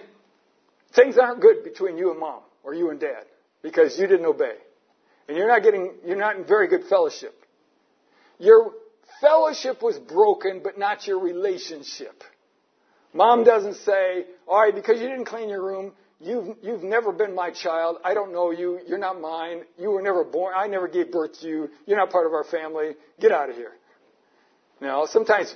things 0.94 1.18
aren't 1.18 1.40
good 1.40 1.64
between 1.64 1.98
you 1.98 2.10
and 2.10 2.20
mom 2.20 2.40
or 2.62 2.74
you 2.74 2.90
and 2.90 3.00
dad 3.00 3.24
because 3.62 3.98
you 3.98 4.06
didn't 4.06 4.26
obey. 4.26 4.54
And 5.26 5.36
you're 5.36 5.48
not 5.48 5.62
getting, 5.62 5.92
you're 6.06 6.16
not 6.16 6.36
in 6.36 6.44
very 6.44 6.68
good 6.68 6.84
fellowship. 6.84 7.34
Your 8.38 8.72
fellowship 9.20 9.82
was 9.82 9.98
broken, 9.98 10.60
but 10.62 10.78
not 10.78 11.06
your 11.06 11.18
relationship. 11.18 12.22
Mom 13.12 13.42
doesn't 13.44 13.74
say, 13.76 14.26
all 14.46 14.60
right, 14.60 14.74
because 14.74 15.00
you 15.00 15.08
didn't 15.08 15.24
clean 15.24 15.48
your 15.48 15.62
room, 15.62 15.92
You've, 16.20 16.56
you've 16.62 16.82
never 16.82 17.12
been 17.12 17.34
my 17.34 17.50
child. 17.50 17.98
I 18.04 18.12
don't 18.12 18.32
know 18.32 18.50
you. 18.50 18.80
You're 18.86 18.98
not 18.98 19.20
mine. 19.20 19.62
You 19.78 19.90
were 19.90 20.02
never 20.02 20.24
born. 20.24 20.52
I 20.56 20.66
never 20.66 20.88
gave 20.88 21.12
birth 21.12 21.40
to 21.40 21.46
you. 21.46 21.68
You're 21.86 21.96
not 21.96 22.10
part 22.10 22.26
of 22.26 22.32
our 22.32 22.44
family. 22.44 22.94
Get 23.20 23.30
out 23.30 23.50
of 23.50 23.56
here. 23.56 23.72
Now, 24.80 25.06
sometimes 25.06 25.54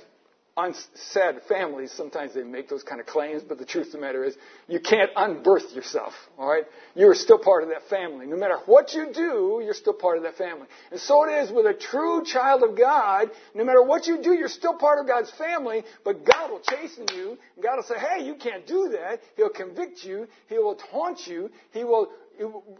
sad 0.93 1.41
families, 1.49 1.91
sometimes 1.91 2.33
they 2.33 2.43
make 2.43 2.69
those 2.69 2.83
kind 2.83 3.01
of 3.01 3.07
claims, 3.07 3.41
but 3.41 3.57
the 3.57 3.65
truth 3.65 3.87
of 3.87 3.93
the 3.93 3.97
matter 3.99 4.23
is 4.23 4.35
you 4.67 4.79
can't 4.79 5.09
unbirth 5.15 5.75
yourself, 5.75 6.13
alright? 6.37 6.65
You're 6.95 7.15
still 7.15 7.39
part 7.39 7.63
of 7.63 7.69
that 7.69 7.89
family. 7.89 8.27
No 8.27 8.37
matter 8.37 8.57
what 8.65 8.93
you 8.93 9.11
do, 9.11 9.61
you're 9.63 9.73
still 9.73 9.93
part 9.93 10.17
of 10.17 10.23
that 10.23 10.37
family. 10.37 10.67
And 10.91 10.99
so 10.99 11.27
it 11.27 11.43
is 11.43 11.51
with 11.51 11.65
a 11.65 11.73
true 11.73 12.23
child 12.23 12.61
of 12.63 12.77
God. 12.77 13.31
No 13.55 13.63
matter 13.63 13.81
what 13.81 14.05
you 14.05 14.21
do, 14.21 14.33
you're 14.33 14.47
still 14.47 14.75
part 14.75 14.99
of 14.99 15.07
God's 15.07 15.31
family, 15.31 15.83
but 16.05 16.23
God 16.23 16.51
will 16.51 16.61
chasten 16.61 17.07
you. 17.15 17.37
God 17.61 17.77
will 17.77 17.83
say, 17.83 17.97
hey, 17.97 18.23
you 18.23 18.35
can't 18.35 18.67
do 18.67 18.89
that. 18.89 19.21
He'll 19.35 19.49
convict 19.49 20.03
you. 20.03 20.27
He 20.49 20.57
will 20.59 20.75
taunt 20.91 21.25
you. 21.25 21.49
He 21.71 21.83
will 21.83 22.09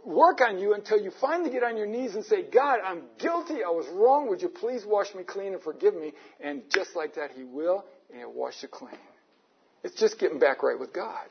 work 0.04 0.40
on 0.40 0.58
you 0.58 0.74
until 0.74 1.00
you 1.00 1.10
finally 1.20 1.50
get 1.50 1.62
on 1.62 1.76
your 1.76 1.86
knees 1.86 2.14
and 2.14 2.24
say, 2.24 2.42
God, 2.42 2.80
I'm 2.84 3.02
guilty. 3.18 3.64
I 3.64 3.70
was 3.70 3.86
wrong. 3.92 4.28
Would 4.28 4.42
you 4.42 4.48
please 4.48 4.84
wash 4.84 5.14
me 5.14 5.22
clean 5.22 5.52
and 5.52 5.62
forgive 5.62 5.94
me? 5.94 6.12
And 6.40 6.62
just 6.70 6.96
like 6.96 7.14
that, 7.14 7.30
He 7.32 7.44
will, 7.44 7.84
and 8.10 8.18
He'll 8.18 8.32
wash 8.32 8.62
you 8.62 8.68
clean. 8.68 8.98
It's 9.82 9.98
just 9.98 10.18
getting 10.18 10.38
back 10.38 10.62
right 10.62 10.78
with 10.78 10.92
God. 10.92 11.26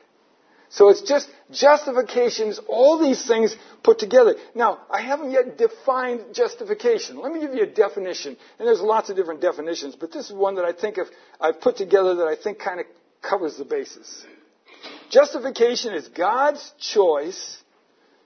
So 0.70 0.88
it's 0.88 1.02
just 1.02 1.28
justifications, 1.52 2.60
all 2.66 2.98
these 2.98 3.26
things 3.28 3.54
put 3.84 3.98
together. 3.98 4.34
Now, 4.56 4.80
I 4.90 5.02
haven't 5.02 5.30
yet 5.30 5.56
defined 5.56 6.34
justification. 6.34 7.16
Let 7.18 7.32
me 7.32 7.40
give 7.40 7.54
you 7.54 7.62
a 7.62 7.66
definition. 7.66 8.36
And 8.58 8.66
there's 8.66 8.80
lots 8.80 9.08
of 9.08 9.14
different 9.14 9.40
definitions, 9.40 9.94
but 9.94 10.10
this 10.10 10.26
is 10.26 10.32
one 10.32 10.56
that 10.56 10.64
I 10.64 10.72
think 10.72 10.98
of, 10.98 11.06
I've 11.40 11.60
put 11.60 11.76
together 11.76 12.16
that 12.16 12.26
I 12.26 12.34
think 12.34 12.58
kind 12.58 12.80
of 12.80 12.86
covers 13.22 13.56
the 13.56 13.64
basis. 13.64 14.24
Justification 15.10 15.94
is 15.94 16.08
God's 16.08 16.72
choice 16.80 17.62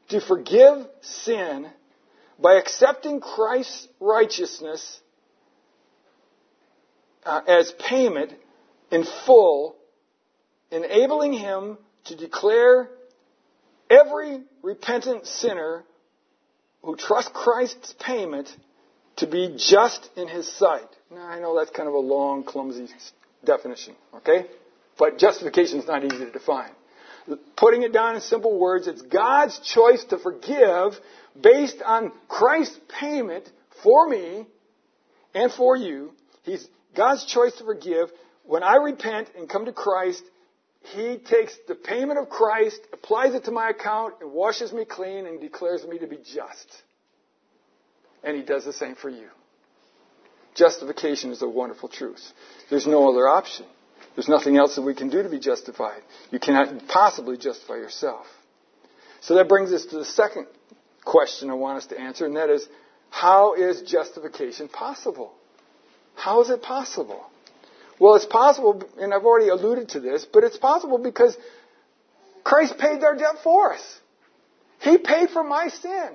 to 0.08 0.20
forgive 0.20 0.86
sin 1.00 1.68
by 2.38 2.54
accepting 2.54 3.20
Christ's 3.20 3.88
righteousness 4.00 5.00
uh, 7.24 7.40
as 7.46 7.72
payment 7.72 8.32
in 8.90 9.04
full, 9.26 9.76
enabling 10.70 11.34
him 11.34 11.78
to 12.06 12.16
declare 12.16 12.88
every 13.90 14.42
repentant 14.62 15.26
sinner 15.26 15.84
who 16.82 16.96
trusts 16.96 17.30
Christ's 17.34 17.94
payment 18.00 18.48
to 19.16 19.26
be 19.26 19.56
just 19.58 20.08
in 20.16 20.28
his 20.28 20.50
sight. 20.50 20.88
Now, 21.10 21.26
I 21.26 21.40
know 21.40 21.58
that's 21.58 21.70
kind 21.70 21.88
of 21.88 21.94
a 21.94 21.98
long, 21.98 22.44
clumsy 22.44 22.88
definition, 23.44 23.94
okay? 24.14 24.46
But 24.98 25.18
justification 25.18 25.80
is 25.80 25.86
not 25.86 26.04
easy 26.04 26.24
to 26.24 26.30
define. 26.30 26.70
Putting 27.56 27.82
it 27.82 27.92
down 27.92 28.14
in 28.14 28.20
simple 28.20 28.58
words, 28.58 28.86
it's 28.86 29.02
God's 29.02 29.58
choice 29.60 30.04
to 30.04 30.18
forgive 30.18 30.98
based 31.40 31.82
on 31.84 32.12
Christ's 32.28 32.78
payment 33.00 33.50
for 33.82 34.08
me 34.08 34.46
and 35.34 35.52
for 35.52 35.76
you. 35.76 36.12
He's 36.44 36.66
God's 36.96 37.24
choice 37.24 37.54
to 37.56 37.64
forgive. 37.64 38.10
When 38.44 38.62
I 38.62 38.76
repent 38.76 39.28
and 39.36 39.48
come 39.48 39.66
to 39.66 39.72
Christ, 39.72 40.22
He 40.82 41.18
takes 41.18 41.54
the 41.68 41.74
payment 41.74 42.18
of 42.18 42.30
Christ, 42.30 42.80
applies 42.92 43.34
it 43.34 43.44
to 43.44 43.50
my 43.50 43.70
account, 43.70 44.14
and 44.20 44.32
washes 44.32 44.72
me 44.72 44.84
clean 44.84 45.26
and 45.26 45.40
declares 45.40 45.84
me 45.84 45.98
to 45.98 46.06
be 46.06 46.16
just. 46.16 46.82
And 48.24 48.36
He 48.36 48.42
does 48.42 48.64
the 48.64 48.72
same 48.72 48.94
for 48.94 49.10
you. 49.10 49.28
Justification 50.54 51.30
is 51.30 51.42
a 51.42 51.48
wonderful 51.48 51.88
truth. 51.88 52.32
There's 52.70 52.86
no 52.86 53.10
other 53.10 53.28
option. 53.28 53.66
There's 54.14 54.28
nothing 54.28 54.56
else 54.56 54.76
that 54.76 54.82
we 54.82 54.94
can 54.94 55.10
do 55.10 55.22
to 55.22 55.28
be 55.28 55.38
justified. 55.38 56.02
You 56.30 56.38
cannot 56.38 56.88
possibly 56.88 57.36
justify 57.36 57.74
yourself. 57.74 58.26
So 59.20 59.34
that 59.36 59.48
brings 59.48 59.72
us 59.72 59.86
to 59.86 59.98
the 59.98 60.04
second 60.04 60.46
question 61.04 61.50
I 61.50 61.54
want 61.54 61.78
us 61.78 61.86
to 61.86 62.00
answer, 62.00 62.26
and 62.26 62.36
that 62.36 62.50
is, 62.50 62.66
how 63.10 63.54
is 63.54 63.82
justification 63.82 64.68
possible? 64.68 65.32
How 66.14 66.42
is 66.42 66.50
it 66.50 66.62
possible? 66.62 67.24
Well, 67.98 68.14
it's 68.16 68.26
possible, 68.26 68.82
and 68.98 69.12
I've 69.12 69.24
already 69.24 69.48
alluded 69.48 69.90
to 69.90 70.00
this, 70.00 70.26
but 70.30 70.44
it's 70.44 70.58
possible 70.58 70.98
because 70.98 71.36
Christ 72.44 72.78
paid 72.78 73.00
their 73.00 73.16
debt 73.16 73.36
for 73.42 73.74
us. 73.74 74.00
He 74.80 74.98
paid 74.98 75.30
for 75.30 75.42
my 75.42 75.68
sin. 75.68 76.10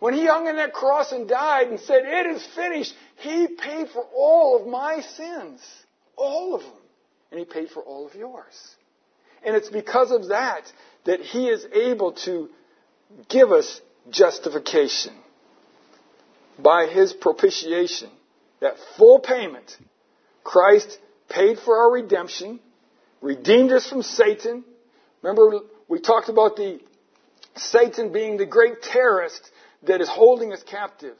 When 0.00 0.14
he 0.14 0.26
hung 0.26 0.46
on 0.46 0.56
that 0.56 0.72
cross 0.72 1.12
and 1.12 1.28
died 1.28 1.68
and 1.68 1.80
said, 1.80 2.02
It 2.04 2.26
is 2.26 2.46
finished, 2.54 2.94
he 3.16 3.48
paid 3.48 3.88
for 3.90 4.04
all 4.14 4.60
of 4.60 4.66
my 4.66 5.00
sins. 5.00 5.60
All 6.16 6.54
of 6.54 6.62
them. 6.62 6.72
And 7.30 7.38
he 7.38 7.44
paid 7.44 7.70
for 7.70 7.82
all 7.82 8.06
of 8.06 8.14
yours. 8.14 8.76
And 9.44 9.54
it's 9.54 9.68
because 9.68 10.10
of 10.10 10.28
that 10.28 10.62
that 11.04 11.20
he 11.20 11.48
is 11.48 11.64
able 11.72 12.12
to 12.12 12.48
give 13.28 13.52
us 13.52 13.80
justification 14.10 15.14
by 16.58 16.86
his 16.86 17.12
propitiation. 17.12 18.10
That 18.60 18.74
full 18.96 19.20
payment. 19.20 19.76
Christ 20.42 20.98
paid 21.28 21.58
for 21.58 21.76
our 21.76 21.92
redemption, 21.92 22.58
redeemed 23.20 23.70
us 23.70 23.88
from 23.88 24.02
Satan. 24.02 24.64
Remember, 25.22 25.60
we 25.88 26.00
talked 26.00 26.28
about 26.28 26.56
the 26.56 26.80
Satan 27.54 28.12
being 28.12 28.36
the 28.36 28.46
great 28.46 28.82
terrorist 28.82 29.50
that 29.82 30.00
is 30.00 30.08
holding 30.08 30.52
us 30.52 30.62
captive. 30.62 31.16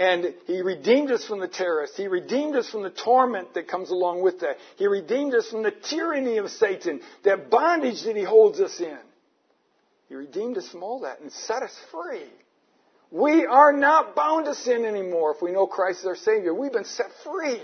And 0.00 0.34
He 0.46 0.62
redeemed 0.62 1.12
us 1.12 1.26
from 1.26 1.40
the 1.40 1.46
terrorists. 1.46 1.94
He 1.94 2.08
redeemed 2.08 2.56
us 2.56 2.70
from 2.70 2.82
the 2.82 2.90
torment 2.90 3.52
that 3.52 3.68
comes 3.68 3.90
along 3.90 4.22
with 4.22 4.40
that. 4.40 4.56
He 4.76 4.86
redeemed 4.86 5.34
us 5.34 5.50
from 5.50 5.62
the 5.62 5.72
tyranny 5.72 6.38
of 6.38 6.50
Satan, 6.50 7.02
that 7.22 7.50
bondage 7.50 8.02
that 8.04 8.16
He 8.16 8.24
holds 8.24 8.60
us 8.60 8.80
in. 8.80 8.98
He 10.08 10.14
redeemed 10.14 10.56
us 10.56 10.66
from 10.70 10.82
all 10.82 11.00
that 11.00 11.20
and 11.20 11.30
set 11.30 11.62
us 11.62 11.78
free. 11.92 12.24
We 13.10 13.44
are 13.44 13.74
not 13.74 14.16
bound 14.16 14.46
to 14.46 14.54
sin 14.54 14.86
anymore 14.86 15.34
if 15.34 15.42
we 15.42 15.52
know 15.52 15.66
Christ 15.66 16.00
is 16.00 16.06
our 16.06 16.16
Savior. 16.16 16.54
We've 16.54 16.72
been 16.72 16.84
set 16.86 17.10
free. 17.22 17.60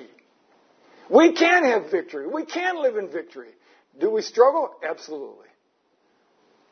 We 1.08 1.32
can 1.32 1.64
have 1.64 1.90
victory. 1.90 2.26
We 2.26 2.44
can 2.44 2.82
live 2.82 2.96
in 2.96 3.10
victory. 3.10 3.50
Do 3.98 4.10
we 4.10 4.20
struggle? 4.20 4.72
Absolutely. 4.86 5.46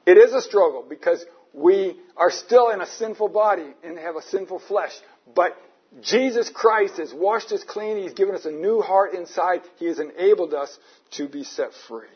It 0.05 0.19
is 0.19 0.35
a 0.35 0.43
struggle 0.43 0.85
because 0.87 1.25
we 1.55 1.97
are 2.17 2.31
still 2.31 2.69
in 2.69 2.83
a 2.83 2.87
sinful 2.87 3.29
body 3.29 3.73
and 3.83 3.97
have 3.99 4.17
a 4.17 4.23
sinful 4.23 4.59
flesh. 4.69 4.93
But 5.35 5.57
Jesus 6.03 6.49
Christ 6.49 6.97
has 6.99 7.13
washed 7.15 7.53
us 7.53 7.63
clean. 7.65 8.03
He's 8.03 8.13
given 8.13 8.35
us 8.35 8.45
a 8.45 8.51
new 8.51 8.81
heart 8.81 9.15
inside. 9.15 9.63
He 9.79 9.87
has 9.87 9.99
enabled 10.01 10.55
us 10.55 10.77
to 11.13 11.29
be 11.29 11.45
set 11.45 11.71
free. 11.89 12.09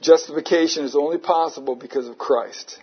Justification 0.00 0.84
is 0.84 0.96
only 0.96 1.18
possible 1.18 1.76
because 1.76 2.08
of 2.08 2.18
Christ. 2.18 2.80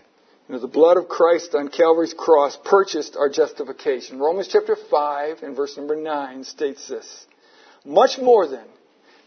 You 0.47 0.55
know, 0.55 0.61
the 0.61 0.67
blood 0.67 0.97
of 0.97 1.07
Christ 1.07 1.53
on 1.53 1.67
Calvary's 1.67 2.13
cross 2.13 2.57
purchased 2.65 3.15
our 3.15 3.29
justification. 3.29 4.19
Romans 4.19 4.49
chapter 4.51 4.75
5 4.75 5.43
and 5.43 5.55
verse 5.55 5.77
number 5.77 5.95
9 5.95 6.43
states 6.43 6.87
this. 6.87 7.25
Much 7.85 8.17
more 8.17 8.47
than 8.47 8.65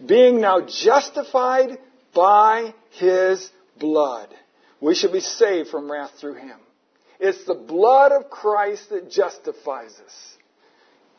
being 0.05 0.41
now 0.41 0.61
justified 0.61 1.79
by 2.15 2.75
his 2.93 3.51
blood, 3.79 4.29
we 4.81 4.95
shall 4.95 5.13
be 5.13 5.21
saved 5.21 5.69
from 5.69 5.91
wrath 5.91 6.13
through 6.21 6.35
him. 6.35 6.59
It's 7.21 7.45
the 7.45 7.55
blood 7.55 8.13
of 8.13 8.31
Christ 8.31 8.91
that 8.91 9.11
justifies 9.11 9.99
us. 10.05 10.37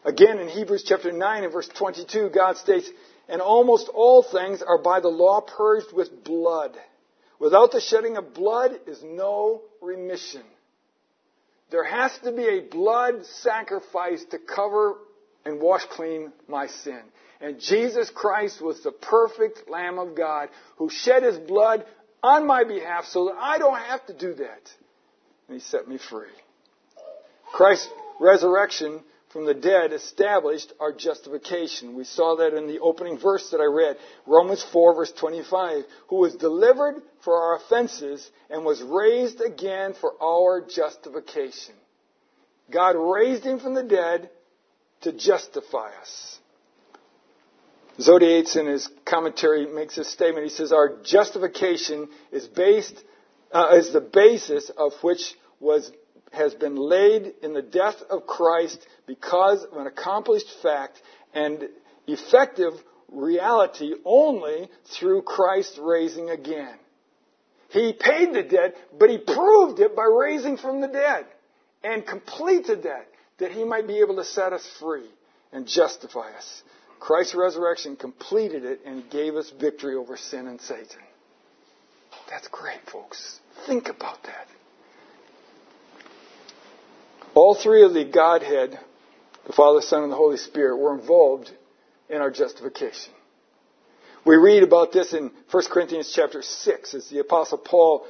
Again, 0.04 0.40
in 0.40 0.48
Hebrews 0.48 0.84
chapter 0.88 1.12
9 1.12 1.44
and 1.44 1.52
verse 1.54 1.68
22, 1.68 2.30
God 2.30 2.58
states, 2.58 2.90
And 3.28 3.42
almost 3.42 3.90
all 3.94 4.22
things 4.24 4.62
are 4.62 4.82
by 4.82 5.00
the 5.00 5.10
law 5.10 5.42
purged 5.42 5.94
with 5.94 6.24
blood. 6.24 6.78
Without 7.40 7.72
the 7.72 7.82
shedding 7.82 8.18
of 8.18 8.34
blood 8.34 8.72
is 8.88 9.02
no 9.04 9.62
remission. 9.82 10.44
There 11.72 11.84
has 11.84 12.18
to 12.24 12.32
be 12.32 12.48
a 12.48 12.62
blood 12.62 13.26
sacrifice 13.26 14.24
to 14.32 14.38
cover 14.38 14.96
and 15.44 15.60
wash 15.60 15.84
clean 15.86 16.32
my 16.48 16.68
sin. 16.68 17.02
And 17.42 17.60
Jesus 17.60 18.10
Christ 18.10 18.62
was 18.62 18.82
the 18.82 18.92
perfect 18.92 19.70
Lamb 19.70 20.00
of 20.00 20.16
God 20.16 20.50
who 20.78 20.90
shed 20.90 21.24
his 21.24 21.38
blood 21.38 21.86
on 22.24 22.48
my 22.48 22.64
behalf 22.64 23.06
so 23.06 23.26
that 23.26 23.36
I 23.40 23.58
don't 23.58 23.78
have 23.78 24.06
to 24.08 24.14
do 24.14 24.36
that. 24.36 24.72
And 25.48 25.56
he 25.56 25.62
set 25.62 25.88
me 25.88 25.98
free. 25.98 26.28
Christ's 27.54 27.90
resurrection 28.20 29.02
from 29.30 29.46
the 29.46 29.54
dead 29.54 29.92
established 29.92 30.72
our 30.80 30.94
justification. 30.94 31.96
We 31.96 32.06
saw 32.06 32.38
that 32.38 32.54
in 32.54 32.68
the 32.68 32.80
opening 32.80 33.20
verse 33.20 33.50
that 33.50 33.60
I 33.60 33.66
read, 33.66 33.98
Romans 34.26 34.66
4 34.72 34.96
verse 34.96 35.12
25, 35.12 35.84
who 36.08 36.16
was 36.18 36.36
delivered 36.36 37.02
for 37.24 37.36
our 37.36 37.58
offenses 37.58 38.30
and 38.50 38.64
was 38.64 38.82
raised 38.82 39.42
again 39.42 39.94
for 40.00 40.14
our 40.24 40.66
justification. 40.66 41.76
God 42.72 42.92
raised 42.92 43.44
him 43.44 43.60
from 43.60 43.74
the 43.74 43.84
dead 43.84 44.30
to 45.02 45.12
justify 45.12 45.90
us. 46.00 46.40
Zodhiates 48.00 48.56
in 48.58 48.68
his 48.68 48.90
commentary 49.06 49.66
makes 49.66 49.96
this 49.96 50.12
statement. 50.12 50.46
He 50.46 50.50
says, 50.50 50.72
Our 50.72 50.98
justification 51.04 52.10
is 52.32 52.48
based, 52.48 53.02
uh, 53.52 53.76
is 53.78 53.92
the 53.92 54.02
basis 54.02 54.70
of 54.78 54.94
which 55.02 55.36
was, 55.60 55.92
has 56.32 56.54
been 56.54 56.76
laid 56.76 57.34
in 57.42 57.54
the 57.54 57.62
death 57.62 58.02
of 58.10 58.28
Christ 58.28 58.86
because 59.08 59.64
of 59.64 59.78
an 59.78 59.88
accomplished 59.88 60.50
fact 60.62 61.02
and 61.34 61.68
effective 62.08 62.74
reality 63.12 63.94
only 64.04 64.70
through 64.86 65.22
Christ 65.24 65.80
raising 65.82 66.30
again. 66.30 66.78
He 67.70 67.94
paid 67.94 68.34
the 68.34 68.44
debt, 68.44 68.76
but 68.98 69.10
he 69.10 69.18
proved 69.18 69.80
it 69.80 69.96
by 69.96 70.06
raising 70.06 70.58
from 70.58 70.82
the 70.82 70.88
dead 70.88 71.26
and 71.84 72.06
completed 72.06 72.84
that, 72.84 73.08
that 73.38 73.52
he 73.52 73.64
might 73.64 73.88
be 73.88 74.00
able 74.00 74.16
to 74.16 74.24
set 74.24 74.54
us 74.54 74.66
free 74.80 75.10
and 75.52 75.68
justify 75.68 76.32
us. 76.32 76.64
Christ's 77.00 77.36
resurrection 77.36 77.96
completed 77.96 78.64
it 78.66 78.82
and 78.86 79.10
gave 79.10 79.36
us 79.36 79.52
victory 79.60 79.96
over 79.96 80.18
sin 80.18 80.48
and 80.48 80.60
Satan. 80.62 81.02
That's 82.30 82.48
great, 82.48 82.80
folks. 82.92 83.40
Think 83.68 83.88
about 83.90 84.24
that. 84.24 84.48
All 87.34 87.56
three 87.56 87.84
of 87.84 87.94
the 87.94 88.06
Godhead, 88.06 88.80
the 89.46 89.54
Father, 89.54 89.82
Son, 89.82 90.04
and 90.04 90.12
the 90.12 90.16
Holy 90.16 90.38
Spirit, 90.38 90.78
were 90.78 90.98
involved 90.98 91.52
in 92.10 92.18
our 92.18 92.32
justification. 92.32 93.14
We 94.26 94.38
read 94.38 94.64
about 94.64 94.92
this 94.92 95.14
in 95.14 95.32
1 95.52 95.64
Corinthians 95.70 96.12
chapter 96.16 96.42
6 96.42 96.94
as 96.94 97.10
the 97.10 97.20
Apostle 97.20 97.60
Paul 97.60 98.08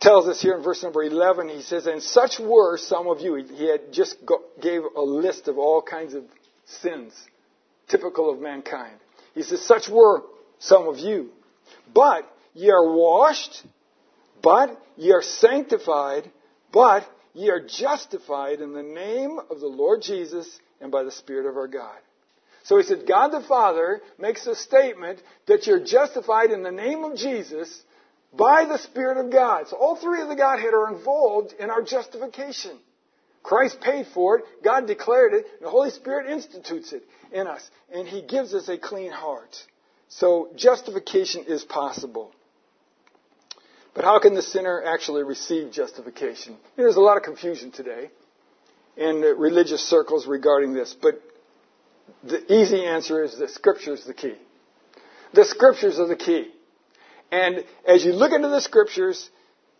tells 0.00 0.26
us 0.26 0.40
here 0.40 0.56
in 0.56 0.62
verse 0.62 0.82
number 0.82 1.02
11. 1.02 1.48
He 1.50 1.62
says, 1.62 1.86
And 1.86 2.02
such 2.02 2.40
were 2.40 2.78
some 2.78 3.06
of 3.06 3.20
you. 3.20 3.36
He 3.36 3.68
had 3.68 3.92
just 3.92 4.16
gave 4.60 4.82
a 4.96 5.02
list 5.02 5.48
of 5.48 5.58
all 5.58 5.82
kinds 5.82 6.14
of 6.14 6.24
sins 6.66 7.14
typical 7.88 8.30
of 8.30 8.40
mankind. 8.40 8.96
He 9.34 9.42
says, 9.42 9.62
Such 9.62 9.88
were 9.88 10.22
some 10.58 10.88
of 10.88 10.98
you. 10.98 11.30
But 11.94 12.30
ye 12.54 12.70
are 12.70 12.92
washed, 12.92 13.64
but 14.42 14.80
ye 14.96 15.12
are 15.12 15.22
sanctified, 15.22 16.30
but 16.72 17.08
ye 17.34 17.50
are 17.50 17.64
justified 17.66 18.60
in 18.60 18.72
the 18.72 18.82
name 18.82 19.38
of 19.50 19.60
the 19.60 19.66
Lord 19.66 20.02
Jesus 20.02 20.48
and 20.80 20.90
by 20.90 21.02
the 21.02 21.12
Spirit 21.12 21.46
of 21.46 21.56
our 21.56 21.68
God. 21.68 21.98
So 22.64 22.76
he 22.76 22.82
said, 22.82 23.06
God 23.08 23.28
the 23.28 23.46
Father 23.46 24.00
makes 24.18 24.46
a 24.46 24.54
statement 24.54 25.20
that 25.46 25.66
you're 25.66 25.84
justified 25.84 26.50
in 26.50 26.62
the 26.62 26.70
name 26.70 27.02
of 27.04 27.16
Jesus 27.16 27.82
by 28.32 28.66
the 28.66 28.78
Spirit 28.78 29.24
of 29.24 29.32
God. 29.32 29.68
So 29.68 29.76
all 29.76 29.96
three 29.96 30.20
of 30.20 30.28
the 30.28 30.36
Godhead 30.36 30.74
are 30.74 30.92
involved 30.94 31.54
in 31.58 31.70
our 31.70 31.82
justification. 31.82 32.78
Christ 33.42 33.80
paid 33.80 34.06
for 34.12 34.38
it, 34.38 34.44
God 34.62 34.86
declared 34.86 35.32
it, 35.32 35.46
and 35.56 35.66
the 35.66 35.70
Holy 35.70 35.90
Spirit 35.90 36.30
institutes 36.30 36.92
it 36.92 37.04
in 37.32 37.46
us, 37.46 37.66
and 37.90 38.06
He 38.06 38.20
gives 38.20 38.52
us 38.52 38.68
a 38.68 38.76
clean 38.76 39.10
heart. 39.10 39.56
So 40.08 40.50
justification 40.56 41.44
is 41.48 41.64
possible. 41.64 42.32
But 43.98 44.04
how 44.04 44.20
can 44.20 44.34
the 44.34 44.42
sinner 44.42 44.80
actually 44.80 45.24
receive 45.24 45.72
justification? 45.72 46.56
There's 46.76 46.94
a 46.94 47.00
lot 47.00 47.16
of 47.16 47.24
confusion 47.24 47.72
today 47.72 48.10
in 48.96 49.22
religious 49.22 49.82
circles 49.82 50.24
regarding 50.24 50.72
this, 50.72 50.94
but 51.02 51.20
the 52.22 52.40
easy 52.54 52.84
answer 52.84 53.24
is 53.24 53.36
that 53.38 53.50
Scripture 53.50 53.94
is 53.94 54.04
the 54.04 54.14
key. 54.14 54.36
The 55.34 55.44
Scriptures 55.44 55.98
are 55.98 56.06
the 56.06 56.14
key. 56.14 56.46
And 57.32 57.64
as 57.88 58.04
you 58.04 58.12
look 58.12 58.30
into 58.30 58.46
the 58.46 58.60
Scriptures, 58.60 59.28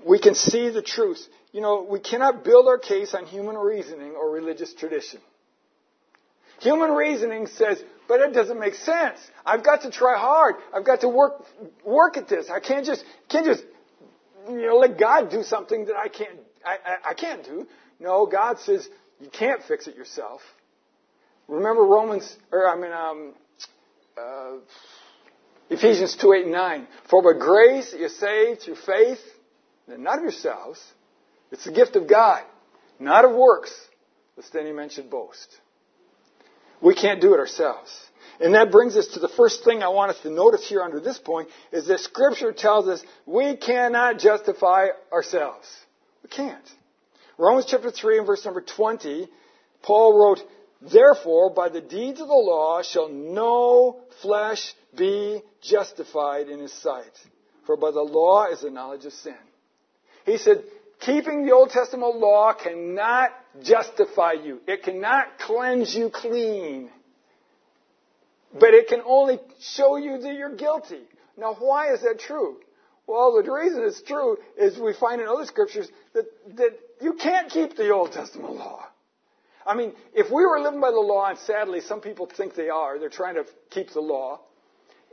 we 0.04 0.18
can 0.18 0.34
see 0.34 0.68
the 0.68 0.82
truth. 0.82 1.24
You 1.52 1.60
know, 1.60 1.86
we 1.88 2.00
cannot 2.00 2.42
build 2.42 2.66
our 2.66 2.78
case 2.78 3.14
on 3.14 3.24
human 3.24 3.54
reasoning 3.54 4.16
or 4.16 4.32
religious 4.32 4.74
tradition. 4.74 5.20
Human 6.58 6.90
reasoning 6.90 7.46
says, 7.46 7.80
but 8.08 8.20
it 8.20 8.34
doesn't 8.34 8.58
make 8.58 8.74
sense. 8.74 9.20
I've 9.46 9.62
got 9.62 9.82
to 9.82 9.92
try 9.92 10.18
hard. 10.18 10.56
I've 10.74 10.84
got 10.84 11.02
to 11.02 11.08
work 11.08 11.44
work 11.84 12.16
at 12.16 12.28
this. 12.28 12.50
I 12.50 12.58
can't 12.58 12.84
just 12.84 13.04
can't 13.28 13.46
just 13.46 13.62
you 14.48 14.66
know 14.66 14.76
let 14.76 14.98
God 14.98 15.30
do 15.30 15.42
something 15.42 15.86
that 15.86 15.96
I 15.96 16.08
can't 16.08 16.38
I, 16.64 16.76
I, 16.84 17.10
I 17.10 17.14
can't 17.14 17.44
do. 17.44 17.66
No, 18.00 18.26
God 18.26 18.58
says 18.60 18.88
you 19.20 19.28
can't 19.30 19.62
fix 19.62 19.86
it 19.86 19.96
yourself. 19.96 20.40
Remember 21.48 21.82
Romans 21.82 22.36
or 22.52 22.68
I 22.68 22.76
mean 22.76 22.92
um, 22.92 23.34
uh, 24.16 24.56
Ephesians 25.70 26.16
two 26.16 26.32
eight 26.32 26.44
and 26.44 26.52
nine. 26.52 26.86
For 27.08 27.22
by 27.22 27.38
grace 27.38 27.94
you're 27.98 28.08
saved 28.08 28.62
through 28.62 28.76
faith 28.76 29.20
not 29.96 30.18
of 30.18 30.24
yourselves. 30.24 30.82
It's 31.50 31.64
the 31.64 31.72
gift 31.72 31.96
of 31.96 32.06
God, 32.06 32.42
not 32.98 33.24
of 33.24 33.34
works, 33.34 33.72
lest 34.36 34.54
any 34.54 34.72
man 34.72 34.90
should 34.90 35.08
boast. 35.08 35.48
We 36.82 36.94
can't 36.94 37.20
do 37.20 37.32
it 37.34 37.38
ourselves. 37.38 37.90
And 38.40 38.54
that 38.54 38.70
brings 38.70 38.96
us 38.96 39.08
to 39.08 39.20
the 39.20 39.28
first 39.28 39.64
thing 39.64 39.82
I 39.82 39.88
want 39.88 40.12
us 40.12 40.20
to 40.22 40.30
notice 40.30 40.68
here 40.68 40.82
under 40.82 41.00
this 41.00 41.18
point 41.18 41.48
is 41.72 41.86
that 41.88 42.00
scripture 42.00 42.52
tells 42.52 42.86
us 42.86 43.02
we 43.26 43.56
cannot 43.56 44.18
justify 44.18 44.88
ourselves. 45.12 45.68
We 46.22 46.28
can't. 46.28 46.64
Romans 47.36 47.66
chapter 47.68 47.90
3 47.90 48.18
and 48.18 48.26
verse 48.26 48.44
number 48.44 48.60
20, 48.60 49.28
Paul 49.82 50.18
wrote, 50.18 50.40
Therefore, 50.92 51.50
by 51.50 51.68
the 51.68 51.80
deeds 51.80 52.20
of 52.20 52.28
the 52.28 52.34
law 52.34 52.82
shall 52.82 53.08
no 53.08 54.00
flesh 54.22 54.74
be 54.96 55.42
justified 55.60 56.48
in 56.48 56.60
his 56.60 56.72
sight. 56.72 57.12
For 57.66 57.76
by 57.76 57.90
the 57.90 58.02
law 58.02 58.46
is 58.52 58.60
the 58.60 58.70
knowledge 58.70 59.04
of 59.04 59.12
sin. 59.12 59.34
He 60.24 60.38
said, 60.38 60.62
keeping 61.00 61.44
the 61.44 61.52
Old 61.52 61.70
Testament 61.70 62.16
law 62.16 62.52
cannot 62.52 63.30
justify 63.62 64.32
you. 64.32 64.60
It 64.66 64.84
cannot 64.84 65.38
cleanse 65.38 65.94
you 65.94 66.10
clean. 66.10 66.90
But 68.52 68.74
it 68.74 68.88
can 68.88 69.02
only 69.04 69.38
show 69.60 69.96
you 69.96 70.18
that 70.18 70.34
you're 70.34 70.54
guilty. 70.54 71.02
Now, 71.36 71.54
why 71.58 71.92
is 71.92 72.02
that 72.02 72.18
true? 72.18 72.56
Well, 73.06 73.42
the 73.42 73.50
reason 73.50 73.82
it's 73.84 74.02
true 74.02 74.36
is 74.58 74.78
we 74.78 74.92
find 74.92 75.20
in 75.20 75.28
other 75.28 75.46
scriptures 75.46 75.88
that, 76.14 76.24
that 76.56 76.78
you 77.00 77.14
can't 77.14 77.50
keep 77.50 77.76
the 77.76 77.90
Old 77.90 78.12
Testament 78.12 78.54
law. 78.54 78.86
I 79.66 79.74
mean, 79.74 79.92
if 80.14 80.30
we 80.30 80.46
were 80.46 80.60
living 80.60 80.80
by 80.80 80.90
the 80.90 81.00
law, 81.00 81.26
and 81.28 81.38
sadly 81.38 81.80
some 81.80 82.00
people 82.00 82.26
think 82.26 82.54
they 82.54 82.70
are, 82.70 82.98
they're 82.98 83.08
trying 83.08 83.34
to 83.34 83.44
keep 83.70 83.90
the 83.92 84.00
law, 84.00 84.40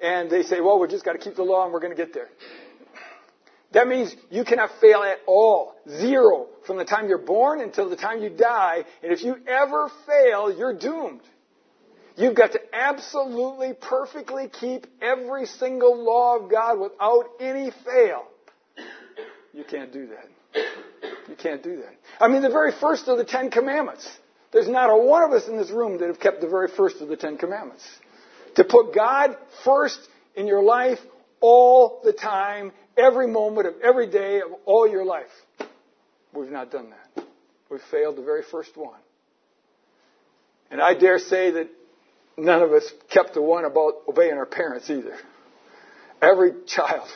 and 0.01 0.29
they 0.29 0.43
say, 0.43 0.61
well, 0.61 0.79
we 0.79 0.87
just 0.87 1.05
got 1.05 1.13
to 1.13 1.19
keep 1.19 1.35
the 1.35 1.43
law 1.43 1.63
and 1.63 1.73
we're 1.73 1.79
going 1.79 1.95
to 1.95 1.97
get 1.97 2.13
there. 2.13 2.29
That 3.71 3.87
means 3.87 4.15
you 4.29 4.45
cannot 4.45 4.71
fail 4.79 5.03
at 5.03 5.17
all. 5.27 5.75
Zero. 5.89 6.47
From 6.65 6.77
the 6.77 6.85
time 6.85 7.09
you're 7.09 7.17
born 7.17 7.61
until 7.61 7.89
the 7.89 7.97
time 7.97 8.21
you 8.23 8.29
die. 8.29 8.85
And 9.03 9.11
if 9.11 9.23
you 9.23 9.35
ever 9.47 9.91
fail, 10.07 10.55
you're 10.57 10.77
doomed. 10.77 11.21
You've 12.17 12.35
got 12.35 12.53
to 12.53 12.61
absolutely 12.73 13.73
perfectly 13.73 14.47
keep 14.47 14.87
every 15.01 15.45
single 15.45 16.01
law 16.03 16.37
of 16.37 16.49
God 16.49 16.79
without 16.79 17.25
any 17.39 17.71
fail. 17.83 18.23
You 19.53 19.63
can't 19.63 19.91
do 19.91 20.07
that. 20.07 20.63
You 21.27 21.35
can't 21.35 21.61
do 21.61 21.77
that. 21.77 21.95
I 22.19 22.27
mean, 22.27 22.41
the 22.41 22.49
very 22.49 22.71
first 22.71 23.07
of 23.07 23.17
the 23.17 23.25
Ten 23.25 23.51
Commandments. 23.51 24.09
There's 24.51 24.69
not 24.69 24.89
a 24.89 24.95
one 24.95 25.23
of 25.23 25.31
us 25.31 25.47
in 25.49 25.57
this 25.57 25.69
room 25.69 25.99
that 25.99 26.07
have 26.07 26.19
kept 26.19 26.39
the 26.39 26.47
very 26.47 26.69
first 26.69 27.01
of 27.01 27.09
the 27.09 27.17
Ten 27.17 27.37
Commandments. 27.37 27.83
To 28.55 28.63
put 28.63 28.95
God 28.95 29.35
first 29.65 29.99
in 30.35 30.47
your 30.47 30.63
life 30.63 30.99
all 31.41 32.01
the 32.05 32.13
time, 32.13 32.71
every 32.97 33.27
moment 33.27 33.67
of 33.67 33.73
every 33.83 34.09
day 34.09 34.39
of 34.39 34.51
all 34.65 34.89
your 34.89 35.03
life. 35.03 35.25
We've 36.33 36.51
not 36.51 36.71
done 36.71 36.91
that. 36.91 37.25
We've 37.69 37.81
failed 37.91 38.15
the 38.15 38.23
very 38.23 38.43
first 38.43 38.77
one. 38.77 38.99
And 40.71 40.81
I 40.81 40.93
dare 40.93 41.19
say 41.19 41.51
that 41.51 41.69
none 42.37 42.61
of 42.61 42.71
us 42.71 42.91
kept 43.09 43.33
the 43.33 43.41
one 43.41 43.65
about 43.65 44.03
obeying 44.07 44.33
our 44.33 44.45
parents 44.45 44.89
either. 44.89 45.15
Every 46.21 46.51
child 46.65 47.07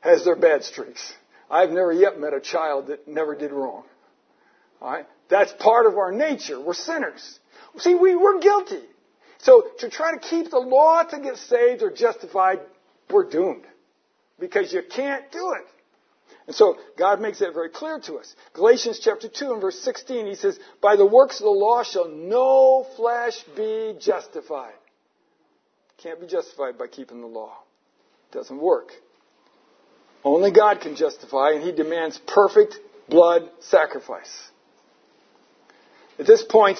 has 0.00 0.24
their 0.24 0.36
bad 0.36 0.64
streaks. 0.64 1.12
I've 1.50 1.70
never 1.70 1.92
yet 1.92 2.20
met 2.20 2.34
a 2.34 2.40
child 2.40 2.88
that 2.88 3.08
never 3.08 3.34
did 3.34 3.52
wrong. 3.52 3.84
All 4.80 4.90
right? 4.90 5.06
That's 5.28 5.52
part 5.58 5.86
of 5.86 5.96
our 5.96 6.12
nature. 6.12 6.60
We're 6.60 6.74
sinners. 6.74 7.38
See, 7.78 7.94
we, 7.94 8.16
we're 8.16 8.40
guilty. 8.40 8.82
So 9.38 9.64
to 9.80 9.90
try 9.90 10.12
to 10.12 10.18
keep 10.18 10.50
the 10.50 10.58
law 10.58 11.02
to 11.02 11.20
get 11.20 11.36
saved 11.36 11.82
or 11.82 11.90
justified, 11.90 12.60
we're 13.10 13.28
doomed. 13.28 13.64
Because 14.38 14.72
you 14.72 14.82
can't 14.82 15.30
do 15.32 15.52
it. 15.52 15.66
And 16.48 16.56
so 16.56 16.78
God 16.96 17.20
makes 17.20 17.40
that 17.40 17.52
very 17.52 17.68
clear 17.68 18.00
to 18.06 18.14
us. 18.14 18.34
Galatians 18.54 18.98
chapter 18.98 19.28
2 19.28 19.52
and 19.52 19.60
verse 19.60 19.78
16, 19.80 20.26
he 20.26 20.34
says, 20.34 20.58
By 20.80 20.96
the 20.96 21.04
works 21.04 21.40
of 21.40 21.44
the 21.44 21.50
law 21.50 21.82
shall 21.82 22.08
no 22.08 22.86
flesh 22.96 23.44
be 23.54 23.94
justified. 24.00 24.72
Can't 25.98 26.18
be 26.18 26.26
justified 26.26 26.78
by 26.78 26.86
keeping 26.86 27.20
the 27.20 27.26
law. 27.26 27.58
Doesn't 28.32 28.58
work. 28.58 28.92
Only 30.24 30.50
God 30.50 30.80
can 30.80 30.96
justify, 30.96 31.50
and 31.52 31.62
he 31.62 31.70
demands 31.70 32.18
perfect 32.26 32.76
blood 33.10 33.50
sacrifice. 33.60 34.50
At 36.18 36.26
this 36.26 36.42
point, 36.42 36.78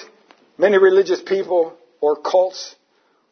many 0.57 0.79
religious 0.79 1.21
people 1.21 1.77
or 2.01 2.15
cults 2.15 2.75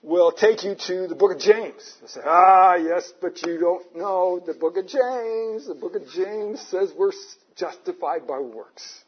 will 0.08 0.32
take 0.32 0.64
you 0.64 0.74
to 0.74 1.08
the 1.08 1.16
book 1.16 1.34
of 1.36 1.40
James. 1.40 1.98
They 2.02 2.08
say, 2.08 2.22
ah, 2.26 2.76
yes, 2.76 3.12
but 3.22 3.46
you 3.46 3.60
don't 3.60 3.96
know 3.96 4.42
the 4.44 4.54
book 4.54 4.78
of 4.78 4.88
James. 4.88 5.68
The 5.68 5.76
book 5.80 5.96
of 5.96 6.08
James 6.10 6.62
says 6.62 6.94
we're 6.98 7.12
justified 7.58 8.26
by 8.26 8.40
works. 8.40 9.04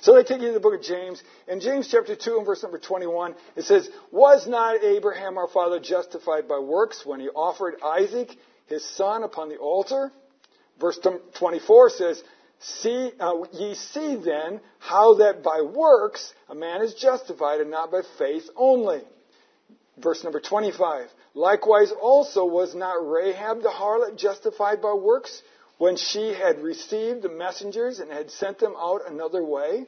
So 0.00 0.14
they 0.14 0.22
take 0.22 0.40
you 0.40 0.48
to 0.48 0.54
the 0.54 0.60
book 0.60 0.74
of 0.74 0.82
James. 0.82 1.22
In 1.48 1.60
James 1.60 1.88
chapter 1.90 2.14
2 2.14 2.36
and 2.36 2.46
verse 2.46 2.62
number 2.62 2.78
21, 2.78 3.34
it 3.56 3.64
says, 3.64 3.88
Was 4.12 4.46
not 4.46 4.82
Abraham 4.82 5.38
our 5.38 5.48
father 5.48 5.80
justified 5.80 6.48
by 6.48 6.58
works 6.60 7.04
when 7.04 7.20
he 7.20 7.28
offered 7.28 7.74
Isaac, 7.84 8.30
his 8.66 8.84
son, 8.96 9.24
upon 9.24 9.48
the 9.48 9.56
altar? 9.56 10.12
Verse 10.80 10.98
24 11.38 11.90
says, 11.90 12.22
See, 12.60 13.10
uh, 13.18 13.42
ye 13.52 13.74
see 13.74 14.16
then 14.16 14.60
how 14.78 15.14
that 15.14 15.42
by 15.42 15.62
works 15.62 16.32
a 16.48 16.54
man 16.54 16.82
is 16.82 16.94
justified 16.94 17.60
and 17.60 17.70
not 17.72 17.90
by 17.90 18.02
faith 18.18 18.48
only. 18.56 19.02
Verse 20.02 20.24
number 20.24 20.40
25. 20.40 21.08
Likewise 21.34 21.92
also 21.92 22.44
was 22.44 22.74
not 22.74 22.94
Rahab 22.94 23.62
the 23.62 23.68
harlot 23.70 24.16
justified 24.16 24.82
by 24.82 24.92
works 24.92 25.42
when 25.78 25.96
she 25.96 26.32
had 26.34 26.62
received 26.62 27.22
the 27.22 27.28
messengers 27.28 27.98
and 27.98 28.10
had 28.10 28.30
sent 28.30 28.58
them 28.58 28.74
out 28.78 29.02
another 29.08 29.44
way? 29.44 29.86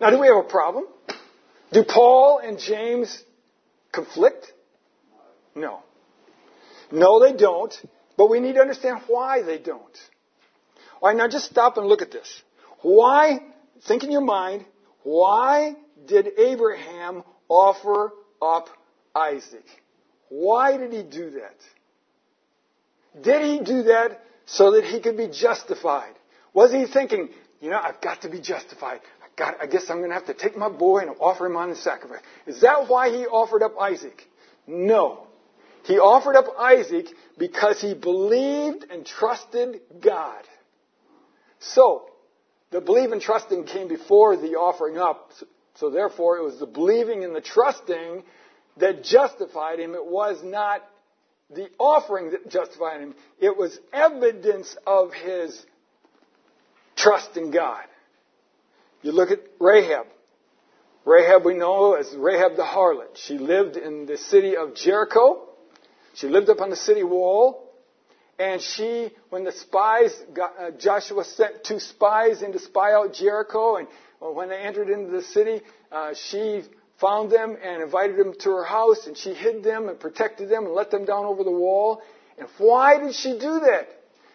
Now 0.00 0.10
do 0.10 0.18
we 0.18 0.26
have 0.26 0.36
a 0.36 0.48
problem? 0.48 0.84
Do 1.72 1.84
Paul 1.84 2.38
and 2.38 2.58
James 2.58 3.22
conflict? 3.92 4.52
No. 5.54 5.80
No, 6.90 7.20
they 7.20 7.32
don't. 7.32 7.74
But 8.16 8.28
we 8.28 8.40
need 8.40 8.54
to 8.54 8.60
understand 8.60 9.00
why 9.06 9.42
they 9.42 9.58
don't. 9.58 9.98
All 11.00 11.08
right, 11.08 11.16
now 11.16 11.28
just 11.28 11.46
stop 11.46 11.78
and 11.78 11.86
look 11.86 12.02
at 12.02 12.10
this. 12.10 12.42
Why, 12.82 13.40
think 13.86 14.04
in 14.04 14.10
your 14.10 14.20
mind, 14.20 14.64
why 15.02 15.74
did 16.06 16.28
Abraham 16.38 17.22
offer 17.48 18.12
up 18.42 18.68
Isaac? 19.14 19.64
Why 20.28 20.76
did 20.76 20.92
he 20.92 21.02
do 21.02 21.30
that? 21.30 21.56
Did 23.22 23.42
he 23.42 23.64
do 23.64 23.82
that 23.84 24.20
so 24.46 24.72
that 24.72 24.84
he 24.84 25.00
could 25.00 25.16
be 25.16 25.28
justified? 25.28 26.14
Was 26.54 26.72
he 26.72 26.86
thinking, 26.86 27.28
you 27.60 27.70
know, 27.70 27.80
I've 27.80 28.00
got 28.00 28.22
to 28.22 28.28
be 28.28 28.40
justified. 28.40 29.00
I, 29.22 29.26
got, 29.36 29.62
I 29.62 29.66
guess 29.66 29.88
I'm 29.88 29.98
going 29.98 30.10
to 30.10 30.14
have 30.14 30.26
to 30.26 30.34
take 30.34 30.56
my 30.56 30.68
boy 30.68 30.98
and 30.98 31.10
offer 31.20 31.46
him 31.46 31.56
on 31.56 31.70
the 31.70 31.76
sacrifice. 31.76 32.20
Is 32.46 32.60
that 32.62 32.88
why 32.88 33.10
he 33.10 33.26
offered 33.26 33.62
up 33.62 33.78
Isaac? 33.80 34.28
No. 34.66 35.26
He 35.84 35.98
offered 35.98 36.36
up 36.36 36.46
Isaac 36.58 37.06
because 37.38 37.80
he 37.80 37.94
believed 37.94 38.86
and 38.90 39.04
trusted 39.04 39.80
God. 40.00 40.42
So, 41.60 42.06
the 42.70 42.80
believe 42.80 43.12
and 43.12 43.20
trusting 43.20 43.64
came 43.64 43.88
before 43.88 44.36
the 44.36 44.54
offering 44.54 44.98
up. 44.98 45.30
So 45.76 45.90
therefore, 45.90 46.38
it 46.38 46.42
was 46.42 46.58
the 46.58 46.66
believing 46.66 47.24
and 47.24 47.34
the 47.34 47.40
trusting 47.40 48.22
that 48.76 49.04
justified 49.04 49.78
him. 49.78 49.94
It 49.94 50.06
was 50.06 50.42
not 50.42 50.82
the 51.50 51.68
offering 51.78 52.30
that 52.30 52.48
justified 52.48 53.00
him. 53.00 53.14
It 53.40 53.56
was 53.56 53.78
evidence 53.92 54.76
of 54.86 55.12
his 55.12 55.64
trust 56.96 57.36
in 57.36 57.50
God. 57.50 57.84
You 59.02 59.12
look 59.12 59.30
at 59.30 59.40
Rahab. 59.60 60.06
Rahab 61.04 61.44
we 61.44 61.54
know 61.54 61.94
as 61.94 62.14
Rahab 62.16 62.56
the 62.56 62.62
harlot. 62.62 63.16
She 63.16 63.38
lived 63.38 63.76
in 63.76 64.06
the 64.06 64.16
city 64.16 64.56
of 64.56 64.74
Jericho. 64.74 65.48
She 66.14 66.28
lived 66.28 66.48
up 66.48 66.60
on 66.60 66.70
the 66.70 66.76
city 66.76 67.02
wall. 67.02 67.68
And 68.38 68.60
she, 68.60 69.10
when 69.30 69.44
the 69.44 69.52
spies, 69.52 70.10
got, 70.32 70.54
uh, 70.58 70.70
Joshua 70.72 71.24
sent 71.24 71.64
two 71.64 71.78
spies 71.78 72.42
in 72.42 72.52
to 72.52 72.58
spy 72.58 72.92
out 72.92 73.14
Jericho, 73.14 73.76
and 73.76 73.86
when 74.30 74.48
they 74.48 74.58
entered 74.58 74.88
into 74.88 75.10
the 75.10 75.22
city, 75.22 75.62
uh, 75.90 76.14
she 76.14 76.62
found 77.00 77.30
them 77.30 77.56
and 77.62 77.82
invited 77.82 78.16
them 78.16 78.34
to 78.40 78.50
her 78.50 78.64
house, 78.64 79.06
and 79.06 79.16
she 79.16 79.34
hid 79.34 79.64
them 79.64 79.88
and 79.88 79.98
protected 79.98 80.48
them 80.48 80.66
and 80.66 80.74
let 80.74 80.90
them 80.90 81.04
down 81.04 81.24
over 81.24 81.42
the 81.42 81.50
wall. 81.50 82.00
And 82.38 82.46
why 82.58 82.98
did 82.98 83.14
she 83.14 83.32
do 83.32 83.60
that? 83.60 83.88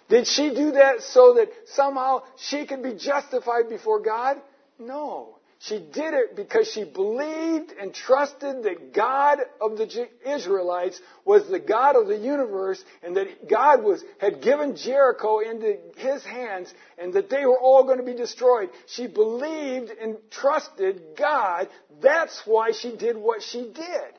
Did 0.10 0.28
she 0.28 0.54
do 0.54 0.72
that 0.72 1.02
so 1.02 1.36
that 1.36 1.50
somehow 1.68 2.24
she 2.38 2.66
could 2.66 2.84
be 2.84 2.94
justified 2.94 3.70
before 3.70 4.02
God? 4.02 4.38
No. 4.80 5.38
She 5.60 5.80
did 5.80 6.14
it 6.14 6.36
because 6.36 6.68
she 6.68 6.84
believed 6.84 7.72
and 7.80 7.92
trusted 7.92 8.64
that 8.64 8.94
God 8.94 9.40
of 9.60 9.76
the 9.76 10.08
Israelites 10.24 11.02
was 11.26 11.48
the 11.48 11.60
God 11.60 11.96
of 11.96 12.08
the 12.08 12.18
universe 12.18 12.84
and 13.02 13.18
that 13.18 13.50
God 13.50 13.84
was, 13.84 14.04
had 14.20 14.42
given 14.44 14.76
Jericho 14.76 15.40
into 15.40 15.78
his 15.96 16.24
hands 16.24 16.72
and 17.00 17.14
that 17.14 17.32
they 17.32 17.44
were 17.46 17.60
all 17.60 17.84
going 17.86 17.98
to 17.98 18.04
be 18.04 18.14
destroyed. 18.14 18.70
She 18.86 19.08
believed 19.08 19.90
and 19.90 20.18
trusted 20.30 21.02
God. 21.18 21.70
That's 22.02 22.40
why 22.46 22.72
she 22.72 22.96
did 22.96 23.18
what 23.18 23.42
she 23.42 23.62
did. 23.62 24.14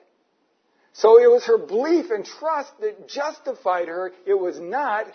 So 0.92 1.22
it 1.22 1.30
was 1.30 1.44
her 1.44 1.58
belief 1.58 2.10
and 2.10 2.24
trust 2.24 2.72
that 2.80 3.08
justified 3.08 3.86
her. 3.86 4.12
It 4.26 4.34
was 4.34 4.58
not 4.58 5.06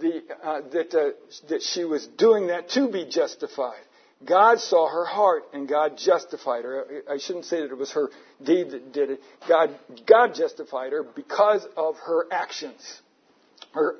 the, 0.00 0.22
uh, 0.42 0.62
that, 0.72 0.94
uh, 0.94 1.10
that 1.50 1.62
she 1.62 1.84
was 1.84 2.06
doing 2.06 2.46
that 2.46 2.70
to 2.70 2.88
be 2.88 3.04
justified. 3.04 3.82
God 4.24 4.60
saw 4.60 4.88
her 4.88 5.04
heart 5.04 5.44
and 5.52 5.66
God 5.66 5.96
justified 5.96 6.64
her. 6.64 7.02
I 7.10 7.16
shouldn't 7.18 7.46
say 7.46 7.60
that 7.60 7.70
it 7.70 7.78
was 7.78 7.92
her 7.92 8.10
deed 8.44 8.70
that 8.70 8.92
did 8.92 9.10
it. 9.10 9.20
God, 9.48 9.74
God 10.06 10.34
justified 10.34 10.92
her 10.92 11.02
because 11.02 11.66
of 11.76 11.96
her 12.04 12.26
actions. 12.30 13.00
Her, 13.72 13.96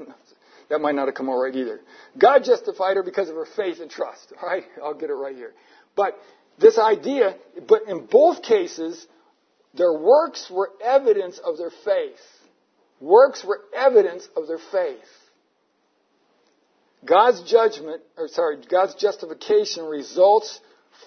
that 0.68 0.80
might 0.80 0.94
not 0.94 1.06
have 1.06 1.14
come 1.14 1.30
out 1.30 1.36
right 1.36 1.54
either. 1.54 1.80
God 2.18 2.44
justified 2.44 2.96
her 2.96 3.02
because 3.02 3.28
of 3.28 3.36
her 3.36 3.46
faith 3.56 3.80
and 3.80 3.90
trust. 3.90 4.32
All 4.40 4.48
right? 4.48 4.64
I'll 4.82 4.94
get 4.94 5.10
it 5.10 5.14
right 5.14 5.34
here. 5.34 5.52
But 5.96 6.18
this 6.58 6.78
idea, 6.78 7.36
but 7.66 7.82
in 7.88 8.06
both 8.06 8.42
cases, 8.42 9.06
their 9.74 9.92
works 9.92 10.50
were 10.50 10.70
evidence 10.84 11.38
of 11.38 11.56
their 11.56 11.70
faith. 11.84 12.20
Works 13.00 13.42
were 13.44 13.60
evidence 13.74 14.28
of 14.36 14.46
their 14.46 14.60
faith. 14.70 14.98
God's 17.04 17.42
judgment, 17.42 18.02
or 18.16 18.28
sorry, 18.28 18.58
God's 18.68 18.94
justification 18.94 19.86
results 19.86 20.60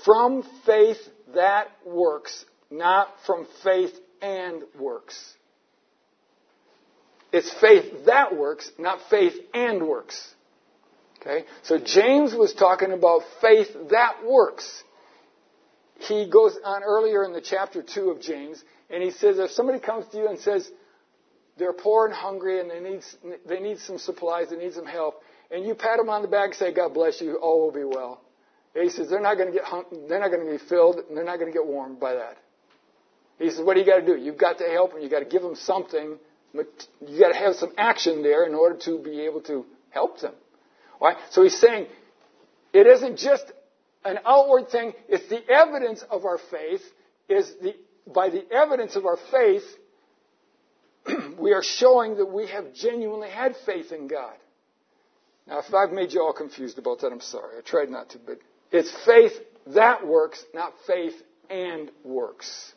from 0.04 0.44
faith 0.66 0.98
that 1.36 1.68
works, 1.86 2.46
not 2.72 3.10
from 3.26 3.48
faith 3.64 3.94
and 4.22 4.64
works. 4.80 5.34
It's 7.32 7.52
faith 7.60 8.06
that 8.06 8.36
works, 8.36 8.72
not 8.78 9.00
faith 9.10 9.34
and 9.54 9.88
works. 9.88 10.34
Okay? 11.20 11.46
So 11.64 11.80
James 11.80 12.34
was 12.34 12.54
talking 12.54 12.92
about 12.92 13.22
faith 13.42 13.70
that 13.90 14.26
works. 14.26 14.84
He 16.00 16.30
goes 16.30 16.58
on 16.64 16.84
earlier 16.84 17.24
in 17.24 17.34
the 17.34 17.42
chapter 17.42 17.82
2 17.82 18.10
of 18.10 18.22
James, 18.22 18.64
and 18.90 19.02
he 19.02 19.12
says 19.12 19.40
if 19.40 19.52
somebody 19.52 19.80
comes 19.80 20.06
to 20.08 20.18
you 20.18 20.28
and 20.28 20.40
says 20.40 20.70
they're 21.58 21.74
poor 21.74 22.06
and 22.06 22.14
hungry 22.14 22.60
and 22.60 22.70
they 22.70 22.80
need, 22.80 23.02
they 23.48 23.60
need 23.60 23.80
some 23.80 23.98
supplies, 23.98 24.50
they 24.50 24.58
need 24.58 24.74
some 24.74 24.86
help, 24.86 25.22
and 25.54 25.66
you 25.66 25.76
pat 25.76 25.98
them 25.98 26.10
on 26.10 26.24
the 26.24 26.28
back 26.28 26.46
and 26.46 26.56
say, 26.56 26.74
God 26.74 26.96
bless 26.96 27.22
you, 27.22 27.36
all 27.36 27.62
will 27.62 27.72
be 27.72 27.84
well. 27.84 28.20
He 28.74 28.90
says, 28.90 29.08
they're 29.10 29.22
not 29.22 29.38
going 29.38 29.50
to 29.50 29.54
get, 29.54 29.64
hung, 29.64 29.86
they're 30.10 30.20
not 30.20 30.32
going 30.32 30.44
to 30.44 30.52
be 30.52 30.58
filled, 30.68 30.98
and 30.98 31.16
they're 31.16 31.24
not 31.24 31.38
going 31.38 31.52
to 31.52 31.58
get 31.58 31.66
warmed 31.66 32.00
by 32.00 32.16
that. 32.16 32.38
He 33.38 33.52
says, 33.52 33.62
what 33.62 33.76
do 33.76 33.82
you 33.82 33.86
got 33.86 34.00
to 34.00 34.06
do? 34.06 34.16
You've 34.16 34.38
got 34.38 34.58
to 34.58 34.64
help 34.66 34.94
them. 34.94 35.02
You've 35.02 35.12
got 35.12 35.20
to 35.20 35.26
give 35.26 35.44
them 35.44 35.56
something. 35.56 36.18
You've 36.54 37.20
got 37.20 37.30
to 37.30 37.38
have 37.38 37.56
some 37.56 37.72
action 37.78 38.24
there 38.24 38.46
in 38.46 38.56
order 38.56 38.78
to 38.86 38.98
be 38.98 39.22
able 39.22 39.42
to 39.42 39.66
help 39.92 40.20
them. 40.22 40.34
Why? 40.98 41.16
So 41.30 41.44
he's 41.44 41.60
saying, 41.60 41.86
it 42.74 42.88
isn't 42.88 43.20
just 43.20 43.46
an 44.04 44.20
outward 44.26 44.70
thing. 44.70 44.94
It's 45.08 45.28
the 45.30 45.48
evidence 45.52 46.04
of 46.10 46.26
our 46.26 46.40
faith. 46.50 46.82
Is 47.30 47.52
the, 47.62 47.76
by 48.12 48.30
the 48.30 48.44
evidence 48.52 48.96
of 48.96 49.06
our 49.06 49.18
faith, 49.32 49.64
we 51.40 51.54
are 51.54 51.64
showing 51.64 52.18
that 52.18 52.26
we 52.26 52.48
have 52.48 52.74
genuinely 52.74 53.30
had 53.30 53.56
faith 53.66 53.92
in 53.92 54.08
God. 54.08 54.34
Now, 55.48 55.60
if 55.60 55.74
I've 55.74 55.92
made 55.92 56.14
you 56.14 56.22
all 56.22 56.34
confused 56.34 56.78
about 56.78 57.00
that, 57.02 57.12
I'm 57.12 57.22
sorry. 57.22 57.58
I 57.58 57.62
tried 57.62 57.90
not 57.90 58.10
to, 58.12 58.20
but 58.26 58.40
it's 58.72 58.92
faith 59.06 59.34
that 59.68 60.06
works, 60.06 60.44
not 60.54 60.74
faith 60.88 61.14
and 61.50 61.92
works. 62.04 62.74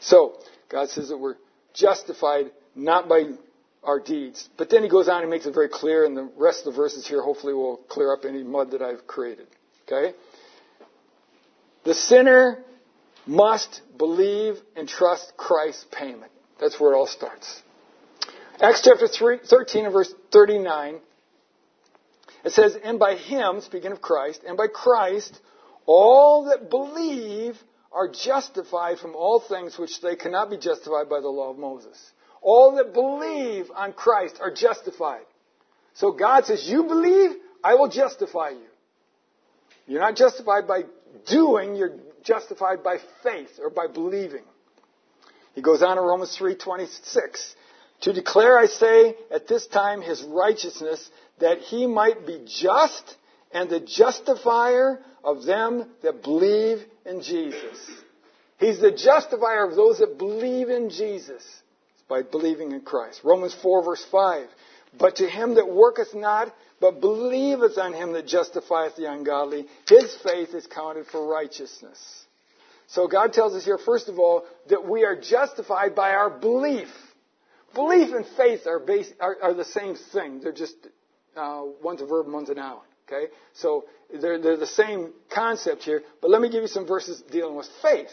So, 0.00 0.34
God 0.68 0.88
says 0.88 1.08
that 1.08 1.18
we're 1.18 1.36
justified 1.74 2.50
not 2.74 3.08
by 3.08 3.24
our 3.82 4.00
deeds. 4.00 4.48
But 4.56 4.70
then 4.70 4.82
he 4.82 4.88
goes 4.88 5.08
on 5.08 5.22
and 5.22 5.30
makes 5.30 5.46
it 5.46 5.54
very 5.54 5.68
clear, 5.68 6.04
and 6.04 6.16
the 6.16 6.30
rest 6.36 6.66
of 6.66 6.72
the 6.72 6.76
verses 6.76 7.06
here 7.06 7.22
hopefully 7.22 7.54
will 7.54 7.78
clear 7.88 8.12
up 8.12 8.24
any 8.24 8.42
mud 8.42 8.72
that 8.72 8.82
I've 8.82 9.06
created. 9.06 9.46
Okay? 9.86 10.16
The 11.84 11.94
sinner 11.94 12.62
must 13.26 13.80
believe 13.96 14.56
and 14.76 14.88
trust 14.88 15.32
Christ's 15.36 15.86
payment. 15.90 16.30
That's 16.60 16.78
where 16.78 16.92
it 16.92 16.96
all 16.96 17.06
starts. 17.06 17.62
Acts 18.60 18.82
chapter 18.84 19.08
3, 19.08 19.38
13 19.48 19.84
and 19.86 19.92
verse 19.92 20.12
39 20.32 21.00
it 22.44 22.52
says, 22.52 22.76
And 22.82 22.98
by 22.98 23.16
him, 23.16 23.60
speaking 23.60 23.92
of 23.92 24.00
Christ, 24.00 24.42
and 24.46 24.56
by 24.56 24.66
Christ, 24.66 25.38
all 25.86 26.44
that 26.44 26.70
believe 26.70 27.56
are 27.92 28.08
justified 28.08 28.98
from 28.98 29.14
all 29.14 29.40
things 29.40 29.78
which 29.78 30.00
they 30.00 30.16
cannot 30.16 30.50
be 30.50 30.56
justified 30.56 31.08
by 31.08 31.20
the 31.20 31.28
law 31.28 31.50
of 31.50 31.58
Moses. 31.58 31.98
All 32.40 32.76
that 32.76 32.92
believe 32.94 33.66
on 33.74 33.92
Christ 33.92 34.38
are 34.40 34.52
justified. 34.52 35.24
So 35.94 36.12
God 36.12 36.46
says, 36.46 36.68
You 36.68 36.84
believe, 36.84 37.32
I 37.62 37.74
will 37.74 37.88
justify 37.88 38.50
you. 38.50 38.68
You're 39.86 40.00
not 40.00 40.16
justified 40.16 40.68
by 40.68 40.82
doing, 41.26 41.74
you're 41.74 41.96
justified 42.22 42.82
by 42.82 42.98
faith 43.22 43.58
or 43.60 43.70
by 43.70 43.86
believing. 43.92 44.44
He 45.54 45.62
goes 45.62 45.82
on 45.82 45.98
in 45.98 46.04
Romans 46.04 46.36
3:26, 46.38 47.54
to 48.02 48.12
declare 48.12 48.58
I 48.58 48.66
say 48.66 49.16
at 49.30 49.48
this 49.48 49.66
time 49.66 50.00
his 50.00 50.22
righteousness 50.22 51.10
that 51.40 51.58
he 51.58 51.86
might 51.86 52.26
be 52.26 52.44
just 52.46 53.16
and 53.52 53.68
the 53.68 53.80
justifier 53.80 55.00
of 55.24 55.44
them 55.44 55.90
that 56.02 56.22
believe 56.22 56.78
in 57.04 57.22
Jesus. 57.22 57.90
He's 58.58 58.80
the 58.80 58.92
justifier 58.92 59.68
of 59.68 59.74
those 59.74 59.98
that 59.98 60.18
believe 60.18 60.68
in 60.68 60.90
Jesus 60.90 61.42
by 62.08 62.22
believing 62.22 62.72
in 62.72 62.82
Christ. 62.82 63.20
Romans 63.24 63.56
4 63.62 63.84
verse 63.84 64.04
5. 64.10 64.46
But 64.98 65.16
to 65.16 65.28
him 65.28 65.54
that 65.54 65.68
worketh 65.68 66.14
not, 66.14 66.52
but 66.80 67.00
believeth 67.00 67.78
on 67.78 67.92
him 67.92 68.12
that 68.12 68.26
justifieth 68.26 68.96
the 68.96 69.10
ungodly, 69.10 69.66
his 69.88 70.16
faith 70.22 70.54
is 70.54 70.66
counted 70.66 71.06
for 71.06 71.26
righteousness. 71.26 71.98
So 72.88 73.06
God 73.06 73.32
tells 73.32 73.54
us 73.54 73.64
here, 73.64 73.78
first 73.78 74.08
of 74.08 74.18
all, 74.18 74.44
that 74.68 74.84
we 74.84 75.04
are 75.04 75.20
justified 75.20 75.94
by 75.94 76.10
our 76.10 76.28
belief. 76.28 76.88
Belief 77.72 78.12
and 78.12 78.26
faith 78.36 78.66
are, 78.66 78.80
base, 78.80 79.08
are, 79.20 79.36
are 79.42 79.54
the 79.54 79.64
same 79.64 79.94
thing. 80.12 80.40
They're 80.40 80.52
just 80.52 80.74
uh, 81.36 81.62
one's 81.82 82.02
a 82.02 82.06
verb 82.06 82.26
one's 82.28 82.50
a 82.50 82.54
noun. 82.54 82.80
Okay? 83.06 83.32
So 83.54 83.84
they're, 84.20 84.38
they're 84.38 84.56
the 84.56 84.66
same 84.66 85.12
concept 85.34 85.82
here, 85.82 86.02
but 86.20 86.30
let 86.30 86.40
me 86.40 86.48
give 86.50 86.62
you 86.62 86.68
some 86.68 86.86
verses 86.86 87.22
dealing 87.30 87.56
with 87.56 87.68
faith. 87.82 88.10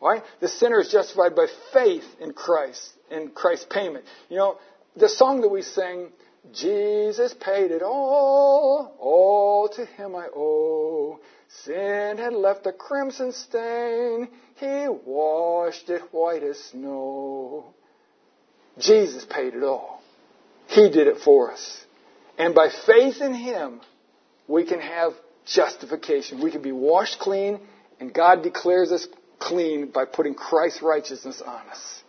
Right? 0.00 0.22
The 0.40 0.48
sinner 0.48 0.80
is 0.80 0.90
justified 0.90 1.34
by 1.34 1.46
faith 1.72 2.04
in 2.20 2.32
Christ, 2.32 2.92
in 3.10 3.30
Christ's 3.30 3.66
payment. 3.68 4.04
You 4.28 4.36
know, 4.36 4.58
the 4.96 5.08
song 5.08 5.40
that 5.40 5.48
we 5.48 5.62
sing, 5.62 6.10
Jesus 6.52 7.34
paid 7.34 7.72
it 7.72 7.82
all, 7.82 8.94
all 8.98 9.68
to 9.74 9.84
him 9.84 10.14
I 10.14 10.28
owe. 10.34 11.18
Sin 11.64 12.18
had 12.18 12.32
left 12.32 12.66
a 12.66 12.72
crimson 12.72 13.32
stain, 13.32 14.28
he 14.56 14.86
washed 14.88 15.88
it 15.88 16.02
white 16.12 16.42
as 16.42 16.58
snow. 16.58 17.74
Jesus 18.78 19.24
paid 19.24 19.54
it 19.54 19.62
all. 19.62 20.00
He 20.68 20.90
did 20.90 21.06
it 21.06 21.18
for 21.24 21.52
us. 21.52 21.84
And 22.38 22.54
by 22.54 22.68
faith 22.86 23.20
in 23.20 23.34
Him, 23.34 23.80
we 24.46 24.64
can 24.64 24.80
have 24.80 25.12
justification. 25.44 26.42
We 26.42 26.50
can 26.50 26.62
be 26.62 26.72
washed 26.72 27.18
clean, 27.18 27.60
and 28.00 28.14
God 28.14 28.42
declares 28.42 28.92
us 28.92 29.06
clean 29.38 29.90
by 29.90 30.04
putting 30.04 30.34
Christ's 30.34 30.82
righteousness 30.82 31.42
on 31.44 31.66
us. 31.68 32.02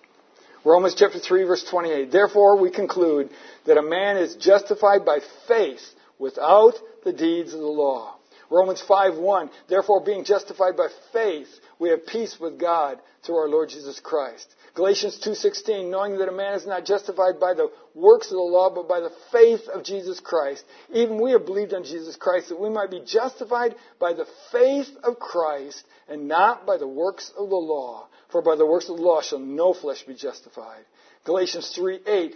Romans 0.66 0.96
chapter 0.96 1.20
3 1.20 1.44
verse 1.44 1.64
28. 1.70 2.12
Therefore 2.12 2.58
we 2.60 2.70
conclude 2.70 3.30
that 3.66 3.78
a 3.78 3.82
man 3.82 4.18
is 4.18 4.36
justified 4.36 5.06
by 5.06 5.20
faith 5.48 5.82
without 6.18 6.74
the 7.06 7.14
deeds 7.14 7.54
of 7.54 7.60
the 7.60 7.66
law. 7.66 8.16
Romans 8.50 8.82
5 8.82 9.16
1. 9.16 9.50
Therefore 9.70 10.04
being 10.04 10.26
justified 10.26 10.76
by 10.76 10.88
faith 11.14 11.48
we 11.80 11.90
have 11.90 12.06
peace 12.06 12.38
with 12.40 12.60
God 12.60 13.00
through 13.24 13.38
our 13.38 13.48
Lord 13.48 13.70
Jesus 13.70 14.00
Christ. 14.02 14.54
Galatians 14.76 15.18
2:16 15.20 15.90
knowing 15.90 16.18
that 16.18 16.28
a 16.28 16.34
man 16.34 16.54
is 16.54 16.68
not 16.68 16.86
justified 16.86 17.40
by 17.40 17.54
the 17.54 17.72
works 17.96 18.28
of 18.28 18.34
the 18.34 18.44
law 18.44 18.70
but 18.70 18.88
by 18.88 19.00
the 19.00 19.12
faith 19.32 19.68
of 19.70 19.84
Jesus 19.84 20.20
Christ. 20.20 20.64
Even 20.92 21.22
we 21.22 21.32
have 21.32 21.46
believed 21.46 21.74
on 21.74 21.86
Jesus 21.86 22.16
Christ 22.18 22.50
that 22.50 22.60
we 22.60 22.70
might 22.70 22.92
be 22.92 23.00
justified 23.00 23.76
by 23.98 24.14
the 24.14 24.28
faith 24.52 24.90
of 25.04 25.20
Christ 25.20 25.84
and 26.08 26.28
not 26.28 26.66
by 26.66 26.78
the 26.78 26.88
works 26.88 27.32
of 27.38 27.50
the 27.50 27.56
law. 27.56 28.08
For 28.30 28.42
by 28.42 28.56
the 28.56 28.66
works 28.66 28.90
of 28.90 28.98
the 28.98 29.04
law 29.04 29.22
shall 29.22 29.40
no 29.40 29.74
flesh 29.74 30.04
be 30.04 30.14
justified. 30.14 30.86
Galatians 31.24 31.74
3:8 31.76 32.36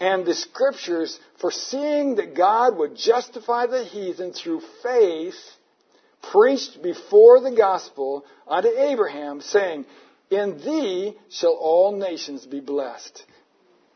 and 0.00 0.24
the 0.24 0.34
scriptures, 0.34 1.18
foreseeing 1.38 2.16
that 2.16 2.34
God 2.34 2.76
would 2.76 2.96
justify 2.96 3.66
the 3.66 3.84
heathen 3.84 4.32
through 4.32 4.60
faith, 4.82 5.38
preached 6.32 6.82
before 6.82 7.40
the 7.40 7.54
gospel 7.56 8.24
unto 8.46 8.68
Abraham, 8.68 9.40
saying, 9.40 9.86
In 10.30 10.58
thee 10.58 11.16
shall 11.30 11.52
all 11.52 11.92
nations 11.96 12.46
be 12.46 12.60
blessed. 12.60 13.24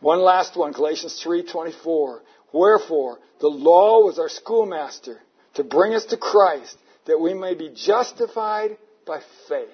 One 0.00 0.20
last 0.20 0.56
one, 0.56 0.72
Galatians 0.72 1.20
3:24. 1.24 2.20
Wherefore, 2.52 3.18
the 3.40 3.48
law 3.48 4.04
was 4.04 4.18
our 4.18 4.28
schoolmaster 4.28 5.20
to 5.54 5.64
bring 5.64 5.94
us 5.94 6.06
to 6.06 6.16
Christ, 6.16 6.76
that 7.06 7.20
we 7.20 7.34
may 7.34 7.54
be 7.54 7.70
justified 7.70 8.78
by 9.06 9.20
faith. 9.48 9.68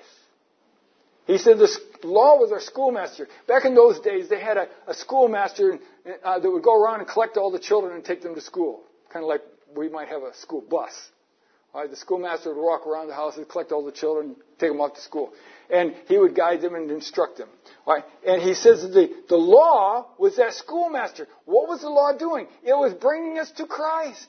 He 1.27 1.39
said 1.39 1.59
the 1.59 1.69
law 2.03 2.37
was 2.39 2.53
our 2.53 2.61
schoolmaster. 2.61 3.29
Back 3.47 3.65
in 3.65 3.75
those 3.75 4.01
days, 4.01 4.29
they 4.29 4.41
had 4.41 4.57
a, 4.57 4.69
a 4.87 4.95
schoolmaster 4.95 5.79
uh, 6.23 6.39
that 6.39 6.51
would 6.51 6.63
go 6.63 6.75
around 6.81 7.01
and 7.01 7.09
collect 7.09 7.37
all 7.37 7.51
the 7.51 7.59
children 7.59 7.95
and 7.95 8.05
take 8.05 8.23
them 8.23 8.35
to 8.35 8.41
school. 8.41 8.83
Kind 9.11 9.25
of 9.25 9.29
like 9.29 9.43
we 9.75 9.89
might 9.89 10.09
have 10.09 10.23
a 10.23 10.35
school 10.35 10.61
bus. 10.61 10.93
The 11.75 11.97
schoolmaster 11.97 12.55
would 12.55 12.63
walk 12.63 12.87
around 12.87 13.09
the 13.09 13.15
house 13.15 13.37
and 13.37 13.49
collect 13.49 13.73
all 13.73 13.85
the 13.85 13.93
children, 13.93 14.37
take 14.59 14.71
them 14.71 14.81
off 14.81 14.95
to 14.95 15.01
school. 15.01 15.33
And 15.69 15.95
he 16.07 16.17
would 16.17 16.35
guide 16.35 16.61
them 16.61 16.77
and 16.77 16.89
instruct 16.91 17.39
them. 17.39 17.49
And 18.25 18.41
he 18.41 18.55
says 18.55 18.83
that 18.83 18.89
the, 18.89 19.11
the 19.29 19.37
law 19.37 20.07
was 20.19 20.37
that 20.37 20.55
schoolmaster. 20.55 21.27
What 21.47 21.69
was 21.69 21.81
the 21.81 21.91
law 21.91 22.13
doing? 22.17 22.47
It 22.63 22.75
was 22.75 22.95
bringing 22.95 23.39
us 23.39 23.51
to 23.53 23.67
Christ. 23.67 24.29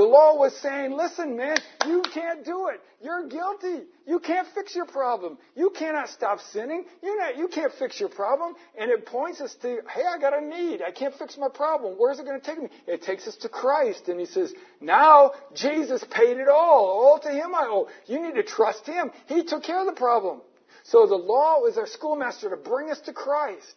The 0.00 0.06
law 0.06 0.34
was 0.34 0.56
saying, 0.62 0.92
listen, 0.92 1.36
man, 1.36 1.58
you 1.86 2.00
can't 2.00 2.42
do 2.42 2.68
it. 2.68 2.80
You're 3.02 3.28
guilty. 3.28 3.84
You 4.06 4.18
can't 4.18 4.48
fix 4.54 4.74
your 4.74 4.86
problem. 4.86 5.36
You 5.54 5.74
cannot 5.78 6.08
stop 6.08 6.40
sinning. 6.54 6.86
You're 7.02 7.18
not, 7.18 7.36
you 7.36 7.48
can't 7.48 7.70
fix 7.78 8.00
your 8.00 8.08
problem. 8.08 8.54
And 8.78 8.90
it 8.90 9.04
points 9.04 9.42
us 9.42 9.54
to, 9.60 9.80
hey, 9.94 10.04
I 10.08 10.18
got 10.18 10.32
a 10.34 10.40
need. 10.40 10.80
I 10.80 10.90
can't 10.90 11.14
fix 11.16 11.36
my 11.36 11.50
problem. 11.50 11.96
Where's 11.98 12.18
it 12.18 12.24
going 12.24 12.40
to 12.40 12.46
take 12.46 12.62
me? 12.62 12.70
It 12.86 13.02
takes 13.02 13.28
us 13.28 13.36
to 13.42 13.50
Christ. 13.50 14.08
And 14.08 14.18
he 14.18 14.24
says, 14.24 14.54
now 14.80 15.32
Jesus 15.54 16.02
paid 16.10 16.38
it 16.38 16.48
all. 16.48 16.86
All 16.86 17.18
to 17.18 17.30
him 17.30 17.54
I 17.54 17.66
owe. 17.68 17.88
You 18.06 18.22
need 18.22 18.36
to 18.36 18.42
trust 18.42 18.86
him. 18.86 19.10
He 19.26 19.44
took 19.44 19.64
care 19.64 19.80
of 19.80 19.86
the 19.86 20.00
problem. 20.00 20.40
So 20.84 21.06
the 21.06 21.16
law 21.16 21.60
was 21.60 21.76
our 21.76 21.86
schoolmaster 21.86 22.48
to 22.48 22.56
bring 22.56 22.90
us 22.90 23.00
to 23.00 23.12
Christ 23.12 23.74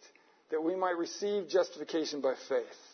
that 0.50 0.64
we 0.64 0.74
might 0.74 0.96
receive 0.96 1.50
justification 1.50 2.22
by 2.22 2.32
faith. 2.48 2.93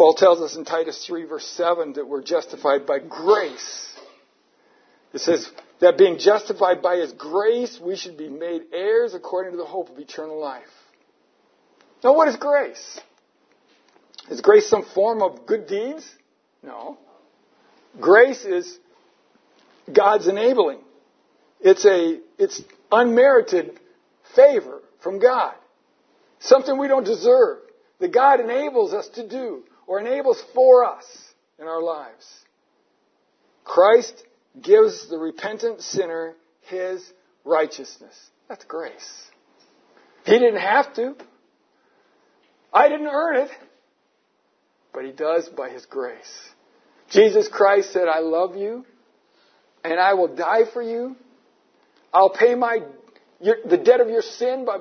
Paul 0.00 0.14
tells 0.14 0.40
us 0.40 0.56
in 0.56 0.64
Titus 0.64 1.04
3 1.06 1.24
verse 1.24 1.44
7 1.44 1.92
that 1.92 2.08
we're 2.08 2.22
justified 2.22 2.86
by 2.86 3.00
grace. 3.00 3.94
It 5.12 5.20
says 5.20 5.46
that 5.82 5.98
being 5.98 6.16
justified 6.16 6.80
by 6.80 6.96
His 6.96 7.12
grace, 7.12 7.78
we 7.78 7.96
should 7.96 8.16
be 8.16 8.30
made 8.30 8.62
heirs 8.72 9.12
according 9.12 9.52
to 9.52 9.58
the 9.58 9.66
hope 9.66 9.90
of 9.90 9.98
eternal 9.98 10.40
life. 10.40 10.62
Now 12.02 12.14
what 12.14 12.28
is 12.28 12.36
grace? 12.36 12.98
Is 14.30 14.40
grace 14.40 14.70
some 14.70 14.86
form 14.86 15.22
of 15.22 15.44
good 15.44 15.66
deeds? 15.66 16.10
No. 16.62 16.96
Grace 18.00 18.46
is 18.46 18.78
God's 19.92 20.28
enabling. 20.28 20.78
It's 21.60 21.84
a, 21.84 22.20
it's 22.38 22.62
unmerited 22.90 23.78
favor 24.34 24.80
from 25.02 25.18
God. 25.18 25.52
Something 26.38 26.78
we 26.78 26.88
don't 26.88 27.04
deserve 27.04 27.58
that 27.98 28.14
God 28.14 28.40
enables 28.40 28.94
us 28.94 29.06
to 29.16 29.28
do 29.28 29.64
or 29.90 29.98
enables 29.98 30.40
for 30.54 30.84
us 30.84 31.04
in 31.58 31.66
our 31.66 31.82
lives. 31.82 32.24
Christ 33.64 34.22
gives 34.62 35.10
the 35.10 35.18
repentant 35.18 35.80
sinner 35.80 36.36
his 36.68 37.02
righteousness. 37.44 38.14
That's 38.48 38.64
grace. 38.66 39.24
He 40.24 40.38
didn't 40.38 40.60
have 40.60 40.94
to. 40.94 41.16
I 42.72 42.88
didn't 42.88 43.08
earn 43.08 43.38
it. 43.38 43.50
But 44.94 45.06
he 45.06 45.10
does 45.10 45.48
by 45.48 45.70
his 45.70 45.86
grace. 45.86 46.50
Jesus 47.10 47.48
Christ 47.48 47.92
said, 47.92 48.06
I 48.06 48.20
love 48.20 48.54
you 48.54 48.86
and 49.82 49.98
I 49.98 50.14
will 50.14 50.36
die 50.36 50.70
for 50.72 50.82
you. 50.82 51.16
I'll 52.14 52.30
pay 52.30 52.54
my, 52.54 52.78
your, 53.40 53.56
the 53.68 53.76
debt 53.76 54.00
of 54.00 54.08
your 54.08 54.22
sin 54.22 54.64
by 54.64 54.78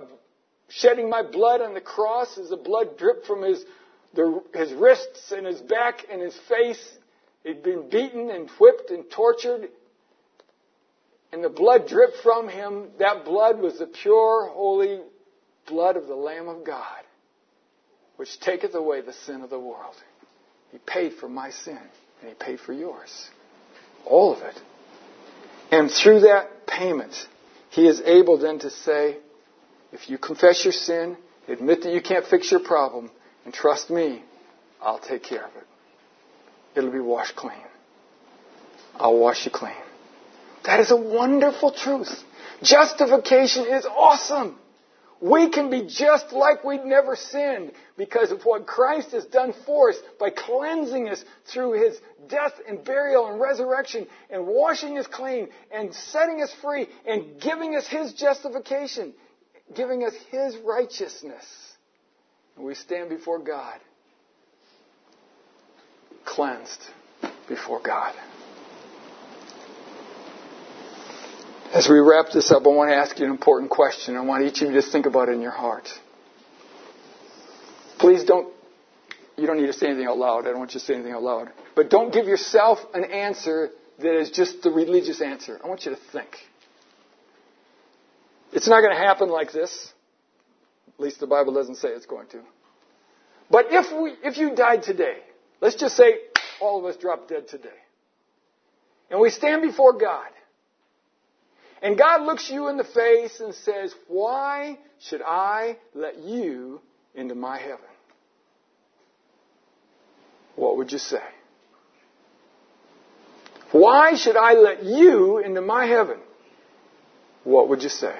shedding 0.67 1.09
my 1.09 1.23
blood 1.23 1.61
on 1.61 1.73
the 1.73 1.81
cross 1.81 2.37
as 2.37 2.49
the 2.49 2.57
blood 2.57 2.99
dripped 2.99 3.25
from 3.25 3.41
his 3.41 3.65
the, 4.13 4.43
his 4.53 4.73
wrists 4.73 5.31
and 5.31 5.45
his 5.45 5.61
back 5.61 6.05
and 6.11 6.21
his 6.21 6.37
face. 6.47 6.97
He'd 7.43 7.63
been 7.63 7.89
beaten 7.89 8.29
and 8.29 8.49
whipped 8.59 8.91
and 8.91 9.09
tortured. 9.09 9.69
And 11.31 11.43
the 11.43 11.49
blood 11.49 11.87
dripped 11.87 12.17
from 12.23 12.49
him. 12.49 12.87
That 12.99 13.23
blood 13.23 13.59
was 13.59 13.79
the 13.79 13.85
pure, 13.85 14.49
holy 14.51 15.01
blood 15.67 15.95
of 15.95 16.07
the 16.07 16.15
Lamb 16.15 16.47
of 16.47 16.65
God, 16.65 17.03
which 18.17 18.39
taketh 18.39 18.73
away 18.73 19.01
the 19.01 19.13
sin 19.13 19.41
of 19.41 19.49
the 19.49 19.59
world. 19.59 19.95
He 20.71 20.79
paid 20.79 21.13
for 21.13 21.29
my 21.29 21.51
sin, 21.51 21.79
and 22.21 22.29
he 22.29 22.33
paid 22.33 22.59
for 22.59 22.73
yours. 22.73 23.29
All 24.05 24.35
of 24.35 24.41
it. 24.41 24.59
And 25.71 25.91
through 25.91 26.21
that 26.21 26.65
payment, 26.65 27.13
he 27.69 27.87
is 27.87 28.01
able 28.01 28.39
then 28.39 28.59
to 28.59 28.71
say, 28.71 29.17
if 29.91 30.09
you 30.09 30.17
confess 30.17 30.63
your 30.65 30.73
sin, 30.73 31.17
admit 31.47 31.83
that 31.83 31.93
you 31.93 32.01
can't 32.01 32.25
fix 32.25 32.51
your 32.51 32.59
problem, 32.59 33.11
and 33.49 33.53
trust 33.55 33.89
me, 33.89 34.21
I'll 34.79 34.99
take 34.99 35.23
care 35.23 35.43
of 35.43 35.55
it. 35.55 35.65
It'll 36.75 36.91
be 36.91 36.99
washed 36.99 37.35
clean. 37.35 37.65
I'll 38.95 39.17
wash 39.17 39.43
you 39.43 39.49
clean. 39.51 39.73
That 40.65 40.79
is 40.81 40.91
a 40.91 40.95
wonderful 40.95 41.71
truth. 41.71 42.11
Justification 42.61 43.65
is 43.65 43.87
awesome. 43.87 44.55
We 45.19 45.49
can 45.49 45.71
be 45.71 45.87
just 45.87 46.31
like 46.31 46.63
we'd 46.63 46.85
never 46.85 47.15
sinned 47.15 47.71
because 47.97 48.29
of 48.29 48.43
what 48.43 48.67
Christ 48.67 49.13
has 49.13 49.25
done 49.25 49.55
for 49.65 49.89
us 49.89 49.97
by 50.19 50.29
cleansing 50.29 51.09
us 51.09 51.25
through 51.51 51.83
His 51.83 51.99
death 52.27 52.53
and 52.67 52.83
burial 52.83 53.31
and 53.31 53.41
resurrection 53.41 54.05
and 54.29 54.45
washing 54.45 54.99
us 54.99 55.07
clean 55.07 55.47
and 55.71 55.91
setting 55.95 56.43
us 56.43 56.53
free 56.61 56.87
and 57.07 57.41
giving 57.41 57.75
us 57.75 57.87
His 57.87 58.13
justification, 58.13 59.11
giving 59.73 60.03
us 60.03 60.13
His 60.29 60.55
righteousness. 60.57 61.68
And 62.59 62.67
we 62.67 62.75
stand 62.75 63.07
before 63.07 63.39
God, 63.39 63.79
cleansed 66.25 66.83
before 67.47 67.79
God. 67.81 68.13
As 71.73 71.87
we 71.87 71.99
wrap 71.99 72.33
this 72.33 72.51
up, 72.51 72.65
I 72.65 72.69
want 72.69 72.89
to 72.89 72.95
ask 72.97 73.17
you 73.17 73.23
an 73.23 73.31
important 73.31 73.71
question. 73.71 74.17
I 74.17 74.21
want 74.21 74.43
each 74.43 74.61
of 74.61 74.71
you 74.71 74.81
to 74.81 74.81
think 74.81 75.05
about 75.05 75.29
it 75.29 75.35
in 75.35 75.41
your 75.41 75.51
heart. 75.51 75.87
Please 77.97 78.25
don't, 78.25 78.53
you 79.37 79.47
don't 79.47 79.61
need 79.61 79.67
to 79.67 79.73
say 79.73 79.87
anything 79.87 80.07
out 80.07 80.17
loud. 80.17 80.41
I 80.41 80.49
don't 80.49 80.59
want 80.59 80.73
you 80.73 80.81
to 80.81 80.85
say 80.85 80.95
anything 80.95 81.13
out 81.13 81.23
loud. 81.23 81.51
But 81.77 81.89
don't 81.89 82.11
give 82.11 82.25
yourself 82.25 82.79
an 82.93 83.05
answer 83.05 83.69
that 83.99 84.19
is 84.19 84.31
just 84.31 84.63
the 84.63 84.69
religious 84.71 85.21
answer. 85.21 85.61
I 85.63 85.67
want 85.69 85.85
you 85.85 85.91
to 85.91 85.99
think. 86.11 86.35
It's 88.51 88.67
not 88.67 88.81
going 88.81 88.93
to 88.93 89.01
happen 89.01 89.29
like 89.29 89.53
this. 89.53 89.93
At 90.99 91.03
least 91.03 91.21
the 91.21 91.27
Bible 91.27 91.53
doesn't 91.53 91.75
say 91.75 91.87
it's 91.87 92.05
going 92.05 92.27
to. 92.27 92.41
But 93.49 93.67
if 93.69 93.89
we, 93.97 94.11
if 94.21 94.37
you 94.37 94.53
died 94.53 94.83
today, 94.83 95.19
let's 95.61 95.75
just 95.75 95.95
say 95.95 96.15
all 96.59 96.77
of 96.77 96.85
us 96.85 96.97
drop 96.97 97.29
dead 97.29 97.47
today. 97.47 97.69
And 99.09 99.21
we 99.21 99.29
stand 99.29 99.61
before 99.61 99.97
God. 99.97 100.27
And 101.81 101.97
God 101.97 102.23
looks 102.23 102.49
you 102.49 102.67
in 102.67 102.75
the 102.75 102.83
face 102.83 103.39
and 103.39 103.55
says, 103.55 103.95
why 104.09 104.77
should 104.99 105.21
I 105.21 105.77
let 105.95 106.17
you 106.17 106.81
into 107.15 107.33
my 107.33 107.57
heaven? 107.57 107.79
What 110.57 110.75
would 110.75 110.91
you 110.91 110.97
say? 110.97 111.23
Why 113.71 114.15
should 114.15 114.35
I 114.35 114.55
let 114.55 114.83
you 114.83 115.37
into 115.37 115.61
my 115.61 115.85
heaven? 115.85 116.17
What 117.45 117.69
would 117.69 117.83
you 117.83 117.89
say? 117.89 118.19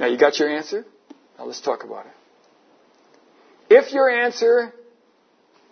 Now 0.00 0.06
you 0.06 0.18
got 0.18 0.40
your 0.40 0.48
answer? 0.48 0.84
Now 1.38 1.44
let's 1.44 1.60
talk 1.60 1.84
about 1.84 2.06
it. 2.06 2.12
If 3.70 3.92
your 3.92 4.10
answer 4.10 4.72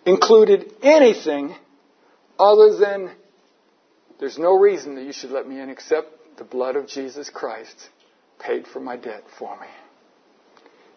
included 0.05 0.71
anything 0.81 1.55
other 2.39 2.77
than 2.77 3.11
there's 4.19 4.37
no 4.37 4.57
reason 4.57 4.95
that 4.95 5.03
you 5.03 5.11
should 5.11 5.31
let 5.31 5.47
me 5.47 5.59
in 5.59 5.69
except 5.69 6.37
the 6.37 6.43
blood 6.43 6.75
of 6.75 6.87
Jesus 6.87 7.29
Christ 7.29 7.89
paid 8.39 8.67
for 8.67 8.79
my 8.79 8.95
debt 8.95 9.23
for 9.37 9.59
me. 9.59 9.67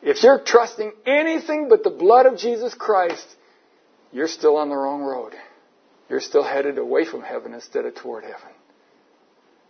If 0.03 0.23
you're 0.23 0.41
trusting 0.41 0.93
anything 1.07 1.69
but 1.69 1.83
the 1.83 1.91
blood 1.91 2.27
of 2.27 2.39
Jesus 2.39 2.75
Christ, 2.75 3.27
you're 4.13 4.29
still 4.29 4.57
on 4.57 4.69
the 4.69 4.77
wrong 4.77 5.03
road. 5.03 5.35
You're 6.09 6.21
still 6.21 6.43
headed 6.43 6.79
away 6.79 7.05
from 7.05 7.23
heaven 7.23 7.55
instead 7.55 7.85
of 7.85 7.95
toward 7.95 8.25
heaven. 8.25 8.51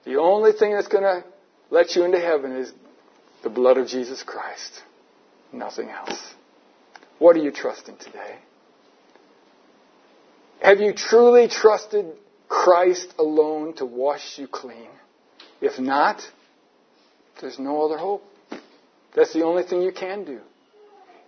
The 0.04 0.16
only 0.16 0.52
thing 0.52 0.72
that's 0.72 0.88
going 0.88 1.04
to 1.04 1.24
let 1.70 1.94
you 1.94 2.04
into 2.04 2.20
heaven 2.20 2.52
is 2.52 2.72
the 3.42 3.50
blood 3.50 3.76
of 3.76 3.88
Jesus 3.88 4.22
Christ. 4.22 4.82
Nothing 5.52 5.88
else. 5.88 6.34
What 7.18 7.36
are 7.36 7.40
you 7.40 7.50
trusting 7.50 7.96
today? 7.96 8.36
Have 10.62 10.80
you 10.80 10.92
truly 10.92 11.48
trusted 11.48 12.06
Christ 12.48 13.14
alone 13.18 13.74
to 13.74 13.86
wash 13.86 14.38
you 14.38 14.46
clean? 14.46 14.88
If 15.60 15.78
not, 15.78 16.22
there's 17.40 17.58
no 17.58 17.84
other 17.84 17.98
hope. 17.98 18.24
That's 19.14 19.32
the 19.32 19.42
only 19.42 19.62
thing 19.64 19.82
you 19.82 19.92
can 19.92 20.24
do. 20.24 20.40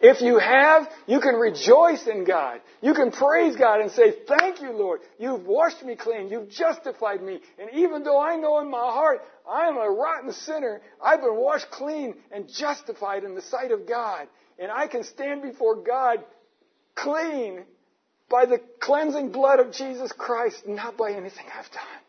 If 0.02 0.20
you 0.20 0.38
have, 0.38 0.90
you 1.06 1.20
can 1.20 1.36
rejoice 1.36 2.08
in 2.08 2.24
God. 2.24 2.60
You 2.80 2.92
can 2.92 3.12
praise 3.12 3.54
God 3.54 3.80
and 3.80 3.90
say, 3.92 4.12
Thank 4.26 4.60
you, 4.60 4.72
Lord. 4.72 5.00
You've 5.16 5.46
washed 5.46 5.84
me 5.84 5.94
clean. 5.94 6.28
You've 6.28 6.50
justified 6.50 7.22
me. 7.22 7.38
And 7.56 7.70
even 7.72 8.02
though 8.02 8.20
I 8.20 8.34
know 8.34 8.58
in 8.58 8.68
my 8.68 8.78
heart 8.78 9.20
I 9.48 9.68
am 9.68 9.76
a 9.76 9.88
rotten 9.88 10.32
sinner, 10.32 10.82
I've 11.00 11.20
been 11.20 11.36
washed 11.36 11.70
clean 11.70 12.16
and 12.32 12.48
justified 12.48 13.22
in 13.22 13.36
the 13.36 13.42
sight 13.42 13.70
of 13.70 13.86
God. 13.86 14.26
And 14.58 14.72
I 14.72 14.88
can 14.88 15.04
stand 15.04 15.40
before 15.40 15.76
God 15.76 16.18
clean 16.96 17.64
by 18.28 18.46
the 18.46 18.60
cleansing 18.80 19.30
blood 19.30 19.60
of 19.60 19.72
Jesus 19.72 20.10
Christ, 20.10 20.66
not 20.66 20.96
by 20.96 21.12
anything 21.12 21.46
I've 21.56 21.70
done. 21.70 22.01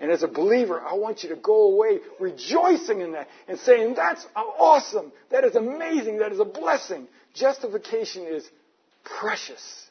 And 0.00 0.10
as 0.12 0.22
a 0.22 0.28
believer, 0.28 0.80
I 0.80 0.94
want 0.94 1.22
you 1.24 1.30
to 1.30 1.36
go 1.36 1.72
away 1.72 1.98
rejoicing 2.20 3.00
in 3.00 3.12
that 3.12 3.28
and 3.48 3.58
saying, 3.58 3.94
that's 3.94 4.24
awesome. 4.36 5.12
That 5.30 5.44
is 5.44 5.56
amazing. 5.56 6.18
That 6.18 6.32
is 6.32 6.38
a 6.38 6.44
blessing. 6.44 7.08
Justification 7.34 8.24
is 8.24 8.48
precious. 9.04 9.88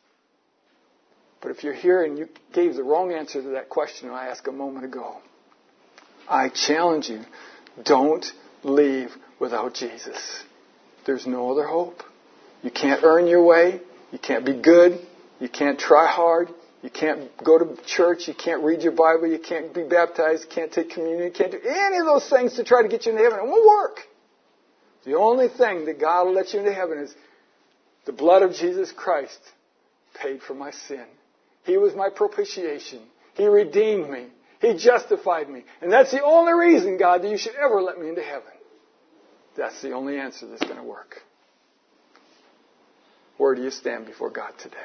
But 1.41 1.51
if 1.51 1.63
you're 1.63 1.73
here 1.73 2.03
and 2.03 2.17
you 2.17 2.29
gave 2.53 2.75
the 2.75 2.83
wrong 2.83 3.11
answer 3.11 3.41
to 3.41 3.49
that 3.49 3.69
question 3.69 4.09
I 4.09 4.27
asked 4.27 4.47
a 4.47 4.51
moment 4.51 4.85
ago, 4.85 5.17
I 6.27 6.49
challenge 6.49 7.09
you, 7.09 7.21
don't 7.83 8.25
leave 8.63 9.09
without 9.39 9.73
Jesus. 9.73 10.43
There's 11.05 11.27
no 11.27 11.51
other 11.51 11.65
hope. 11.65 12.01
You 12.63 12.71
can't 12.71 13.03
earn 13.03 13.27
your 13.27 13.43
way. 13.43 13.81
You 14.11 14.19
can't 14.19 14.45
be 14.45 14.59
good. 14.59 14.99
You 15.39 15.47
can't 15.47 15.79
try 15.79 16.07
hard. 16.07 16.49
You 16.81 16.89
can't 16.89 17.31
go 17.43 17.57
to 17.57 17.81
church. 17.85 18.27
You 18.27 18.33
can't 18.33 18.63
read 18.63 18.81
your 18.81 18.91
Bible. 18.91 19.27
You 19.27 19.39
can't 19.39 19.73
be 19.73 19.83
baptized. 19.83 20.43
You 20.43 20.49
can't 20.49 20.71
take 20.71 20.91
communion. 20.91 21.23
You 21.23 21.31
can't 21.31 21.51
do 21.51 21.59
any 21.65 21.97
of 21.97 22.05
those 22.05 22.29
things 22.29 22.55
to 22.55 22.63
try 22.63 22.83
to 22.83 22.87
get 22.87 23.05
you 23.05 23.11
into 23.13 23.23
heaven. 23.23 23.39
It 23.39 23.47
won't 23.47 23.67
work. 23.67 23.99
The 25.05 25.15
only 25.15 25.47
thing 25.47 25.85
that 25.85 25.99
God 25.99 26.25
will 26.25 26.33
let 26.33 26.53
you 26.53 26.59
into 26.59 26.73
heaven 26.73 26.99
is 26.99 27.13
the 28.05 28.11
blood 28.13 28.43
of 28.43 28.53
Jesus 28.53 28.91
Christ 28.91 29.39
paid 30.21 30.41
for 30.41 30.53
my 30.53 30.71
sin. 30.71 31.05
He 31.63 31.77
was 31.77 31.93
my 31.95 32.09
propitiation. 32.09 33.01
He 33.35 33.45
redeemed 33.45 34.09
me. 34.09 34.27
He 34.61 34.77
justified 34.77 35.49
me. 35.49 35.63
And 35.81 35.91
that's 35.91 36.11
the 36.11 36.23
only 36.23 36.53
reason, 36.53 36.97
God, 36.97 37.21
that 37.21 37.29
you 37.29 37.37
should 37.37 37.55
ever 37.55 37.81
let 37.81 37.99
me 37.99 38.09
into 38.09 38.23
heaven. 38.23 38.51
That's 39.55 39.81
the 39.81 39.91
only 39.91 40.17
answer 40.17 40.47
that's 40.47 40.63
going 40.63 40.77
to 40.77 40.83
work. 40.83 41.21
Where 43.37 43.55
do 43.55 43.61
you 43.61 43.71
stand 43.71 44.05
before 44.05 44.29
God 44.29 44.53
today? 44.59 44.75